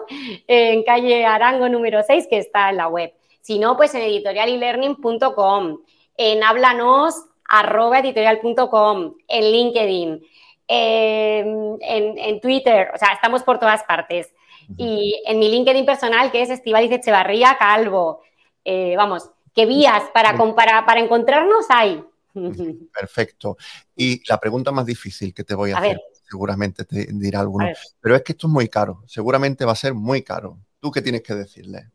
En 0.46 0.84
calle 0.84 1.26
Arango 1.26 1.68
número 1.68 2.00
6, 2.00 2.28
que 2.30 2.38
está 2.38 2.70
en 2.70 2.76
la 2.76 2.86
web. 2.86 3.12
Si 3.40 3.58
no, 3.58 3.76
pues 3.76 3.92
en 3.96 4.02
editorialearning.com, 4.02 5.78
en 6.16 6.44
háblanos 6.44 7.16
arroba 7.48 7.98
editorial.com, 7.98 9.14
en 9.26 9.50
LinkedIn, 9.50 10.22
en, 10.68 12.40
Twitter, 12.40 12.92
o 12.94 12.98
sea, 12.98 13.14
estamos 13.14 13.42
por 13.42 13.58
todas 13.58 13.82
partes. 13.82 14.32
Y 14.76 15.22
en 15.26 15.38
mi 15.38 15.50
LinkedIn 15.50 15.86
personal, 15.86 16.30
que 16.30 16.42
es 16.42 16.50
Estivaliz 16.50 16.92
Echevarría 16.92 17.56
Calvo. 17.58 18.22
Eh, 18.64 18.94
vamos, 18.96 19.30
¿qué 19.54 19.66
vías 19.66 20.04
para, 20.12 20.36
para, 20.54 20.84
para 20.84 21.00
encontrarnos 21.00 21.66
hay? 21.70 22.04
Perfecto. 22.92 23.56
Y 23.96 24.22
la 24.28 24.38
pregunta 24.38 24.70
más 24.70 24.86
difícil 24.86 25.32
que 25.32 25.44
te 25.44 25.54
voy 25.54 25.70
a, 25.70 25.78
hacer, 25.78 26.00
seguramente 26.28 26.84
te 26.84 27.06
dirá 27.12 27.40
alguno, 27.40 27.66
pero 28.00 28.16
es 28.16 28.22
que 28.22 28.32
esto 28.32 28.46
es 28.46 28.52
muy 28.52 28.68
caro, 28.68 29.02
seguramente 29.06 29.64
va 29.64 29.72
a 29.72 29.76
ser 29.76 29.94
muy 29.94 30.22
caro. 30.22 30.58
¿Tú 30.80 30.90
qué 30.90 31.02
tienes 31.02 31.22
que 31.22 31.34
decirle? 31.34 31.90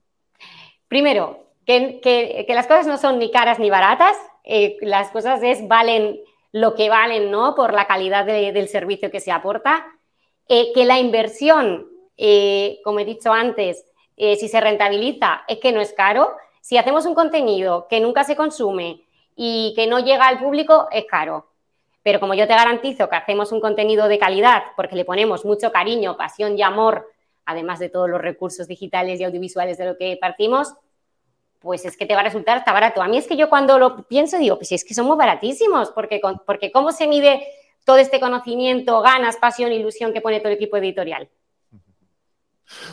Primero, 0.87 1.47
que, 1.65 2.45
las 2.49 2.67
cosas 2.67 2.87
no 2.87 2.97
son 2.97 3.19
ni 3.19 3.31
caras 3.31 3.59
ni 3.59 3.69
baratas, 3.69 4.17
eh, 4.43 4.77
las 4.81 5.09
cosas 5.11 5.41
es 5.43 5.67
valen 5.67 6.19
lo 6.51 6.75
que 6.75 6.89
valen, 6.89 7.31
¿no? 7.31 7.55
Por 7.55 7.73
la 7.73 7.87
calidad 7.87 8.25
del 8.25 8.67
servicio 8.67 9.09
que 9.09 9.19
se 9.19 9.31
aporta, 9.31 9.85
eh, 10.47 10.71
que 10.73 10.85
la 10.85 10.99
inversión, 10.99 11.87
eh, 12.17 12.79
como 12.83 12.99
he 12.99 13.05
dicho 13.05 13.31
antes, 13.31 13.85
si 14.15 14.47
se 14.47 14.61
rentabiliza, 14.61 15.43
es 15.47 15.57
que 15.57 15.71
no 15.71 15.81
es 15.81 15.91
caro. 15.93 16.35
Si 16.61 16.77
hacemos 16.77 17.05
un 17.05 17.15
contenido 17.15 17.87
que 17.89 17.99
nunca 17.99 18.23
se 18.23 18.35
consume 18.35 19.03
y 19.35 19.73
que 19.75 19.87
no 19.87 19.99
llega 19.99 20.27
al 20.27 20.39
público, 20.39 20.87
es 20.91 21.05
caro. 21.05 21.47
Pero 22.03 22.19
como 22.19 22.33
yo 22.33 22.47
te 22.47 22.53
garantizo 22.53 23.09
que 23.09 23.15
hacemos 23.15 23.51
un 23.51 23.61
contenido 23.61 24.07
de 24.07 24.19
calidad 24.19 24.63
porque 24.75 24.95
le 24.95 25.05
ponemos 25.05 25.45
mucho 25.45 25.71
cariño, 25.71 26.17
pasión 26.17 26.57
y 26.57 26.61
amor, 26.61 27.09
además 27.45 27.79
de 27.79 27.89
todos 27.89 28.09
los 28.09 28.21
recursos 28.21 28.67
digitales 28.67 29.19
y 29.19 29.23
audiovisuales 29.23 29.77
de 29.77 29.85
lo 29.85 29.97
que 29.97 30.17
partimos, 30.19 30.73
pues 31.59 31.85
es 31.85 31.95
que 31.95 32.05
te 32.05 32.13
va 32.13 32.19
a 32.19 32.25
resultar 32.25 32.57
hasta 32.57 32.73
barato. 32.73 33.01
A 33.01 33.07
mí 33.07 33.17
es 33.17 33.25
que 33.25 33.37
yo 33.37 33.49
cuando 33.49 33.79
lo 33.79 34.05
pienso 34.05 34.37
digo, 34.37 34.57
pues 34.57 34.73
es 34.73 34.83
que 34.83 34.93
somos 34.93 35.17
baratísimos, 35.17 35.91
porque, 35.91 36.19
porque 36.45 36.73
¿cómo 36.73 36.91
se 36.91 37.07
mide 37.07 37.47
todo 37.85 37.97
este 37.97 38.19
conocimiento, 38.19 39.01
ganas, 39.01 39.37
pasión, 39.37 39.71
ilusión 39.71 40.11
que 40.11 40.19
pone 40.19 40.39
todo 40.39 40.49
el 40.49 40.55
equipo 40.55 40.75
editorial? 40.75 41.29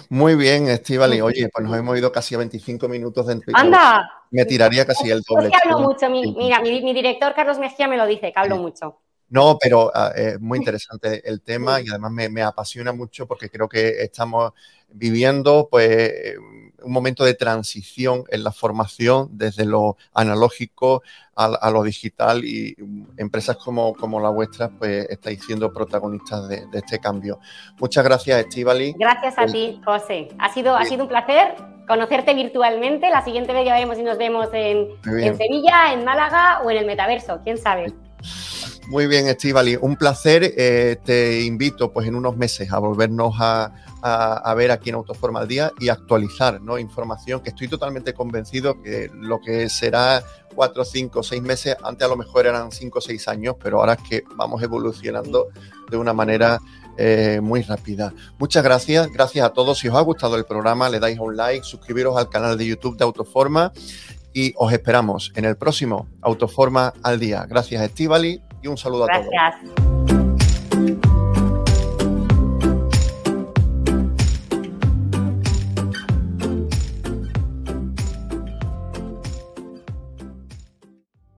Muy 0.08 0.34
bien, 0.34 0.68
Estivali. 0.68 1.20
Oye, 1.20 1.48
pues 1.52 1.66
nos 1.66 1.76
hemos 1.76 1.98
ido 1.98 2.10
casi 2.12 2.34
a 2.34 2.38
25 2.38 2.88
minutos 2.88 3.26
de 3.26 3.34
entrevista. 3.34 3.60
¡Anda! 3.60 4.10
Me 4.30 4.44
tiraría 4.44 4.86
casi 4.86 5.10
el 5.10 5.22
doble. 5.28 5.48
Es 5.48 5.52
que 5.52 5.68
hablo 5.68 5.88
mucho. 5.88 6.08
mira, 6.10 6.60
mi, 6.60 6.94
director 6.94 7.34
Carlos 7.34 7.58
Mejía 7.58 7.88
me 7.88 7.96
lo 7.96 8.06
dice, 8.06 8.32
que 8.32 8.38
hablo 8.38 8.56
mucho. 8.56 8.98
No, 9.28 9.56
pero 9.60 9.92
ah, 9.94 10.12
es 10.14 10.40
muy 10.40 10.58
interesante 10.58 11.22
el 11.28 11.40
tema 11.40 11.80
y 11.80 11.88
además 11.88 12.10
me, 12.10 12.28
me, 12.28 12.42
apasiona 12.42 12.92
mucho 12.92 13.28
porque 13.28 13.48
creo 13.48 13.68
que 13.68 14.02
estamos 14.02 14.52
viviendo 14.88 15.68
pues 15.70 16.34
un 16.82 16.92
momento 16.92 17.24
de 17.24 17.34
transición 17.34 18.24
en 18.28 18.44
la 18.44 18.52
formación 18.52 19.28
desde 19.32 19.64
lo 19.64 19.96
analógico 20.14 21.02
a, 21.36 21.70
lo 21.70 21.82
digital 21.82 22.44
y 22.44 22.76
empresas 23.16 23.56
como, 23.56 23.94
como 23.94 24.20
la 24.20 24.28
vuestra 24.28 24.68
pues 24.68 25.08
estáis 25.08 25.42
siendo 25.42 25.72
protagonistas 25.72 26.48
de, 26.48 26.66
este 26.72 26.98
cambio. 26.98 27.38
Muchas 27.78 28.04
gracias, 28.04 28.40
Estivali. 28.40 28.94
Gracias 28.98 29.38
a 29.38 29.46
ti, 29.46 29.80
José. 29.84 30.28
Ha 30.38 30.52
sido, 30.52 30.76
ha 30.76 30.84
sido 30.84 31.04
un 31.04 31.08
placer 31.08 31.54
conocerte 31.88 32.34
virtualmente. 32.34 33.08
La 33.08 33.24
siguiente 33.24 33.52
vez 33.52 33.64
ya 33.64 33.72
veremos 33.72 33.96
si 33.96 34.02
nos 34.02 34.18
vemos 34.18 34.48
en, 34.52 34.88
en 35.06 35.36
Sevilla, 35.36 35.92
en 35.92 36.04
Málaga 36.04 36.60
o 36.62 36.70
en 36.70 36.76
el 36.76 36.86
metaverso, 36.86 37.40
quién 37.42 37.56
sabe. 37.56 37.86
Muy 38.90 39.06
bien, 39.06 39.28
Estivali, 39.28 39.78
un 39.80 39.94
placer. 39.94 40.52
Eh, 40.56 40.96
te 41.04 41.42
invito 41.42 41.92
pues 41.92 42.08
en 42.08 42.16
unos 42.16 42.36
meses 42.36 42.72
a 42.72 42.80
volvernos 42.80 43.36
a, 43.38 43.72
a, 44.02 44.52
ver 44.54 44.72
aquí 44.72 44.88
en 44.88 44.96
Autoforma 44.96 45.38
al 45.38 45.46
Día 45.46 45.70
y 45.78 45.90
actualizar 45.90 46.60
¿no? 46.60 46.76
información 46.76 47.40
que 47.40 47.50
estoy 47.50 47.68
totalmente 47.68 48.12
convencido 48.14 48.82
que 48.82 49.08
lo 49.14 49.40
que 49.40 49.68
será 49.68 50.24
cuatro, 50.56 50.84
cinco, 50.84 51.22
seis 51.22 51.40
meses, 51.40 51.76
antes 51.84 52.04
a 52.04 52.08
lo 52.10 52.16
mejor 52.16 52.48
eran 52.48 52.72
cinco 52.72 52.98
o 52.98 53.00
seis 53.00 53.28
años, 53.28 53.54
pero 53.62 53.78
ahora 53.78 53.92
es 53.92 54.08
que 54.08 54.24
vamos 54.34 54.60
evolucionando 54.60 55.50
de 55.88 55.96
una 55.96 56.12
manera 56.12 56.58
eh, 56.96 57.38
muy 57.40 57.62
rápida. 57.62 58.12
Muchas 58.40 58.64
gracias, 58.64 59.06
gracias 59.12 59.46
a 59.46 59.50
todos. 59.50 59.78
Si 59.78 59.86
os 59.86 59.94
ha 59.94 60.00
gustado 60.00 60.34
el 60.34 60.46
programa, 60.46 60.88
le 60.88 60.98
dais 60.98 61.20
un 61.20 61.36
like, 61.36 61.64
suscribiros 61.64 62.16
al 62.16 62.28
canal 62.28 62.58
de 62.58 62.66
YouTube 62.66 62.96
de 62.96 63.04
Autoforma 63.04 63.72
y 64.32 64.52
os 64.56 64.72
esperamos 64.72 65.30
en 65.36 65.44
el 65.44 65.56
próximo 65.56 66.08
Autoforma 66.22 66.92
al 67.04 67.20
Día. 67.20 67.46
Gracias, 67.48 67.82
Estivali, 67.82 68.42
y 68.62 68.68
un 68.68 68.76
saludo 68.76 69.06
a 69.10 69.20
todos. 69.20 69.30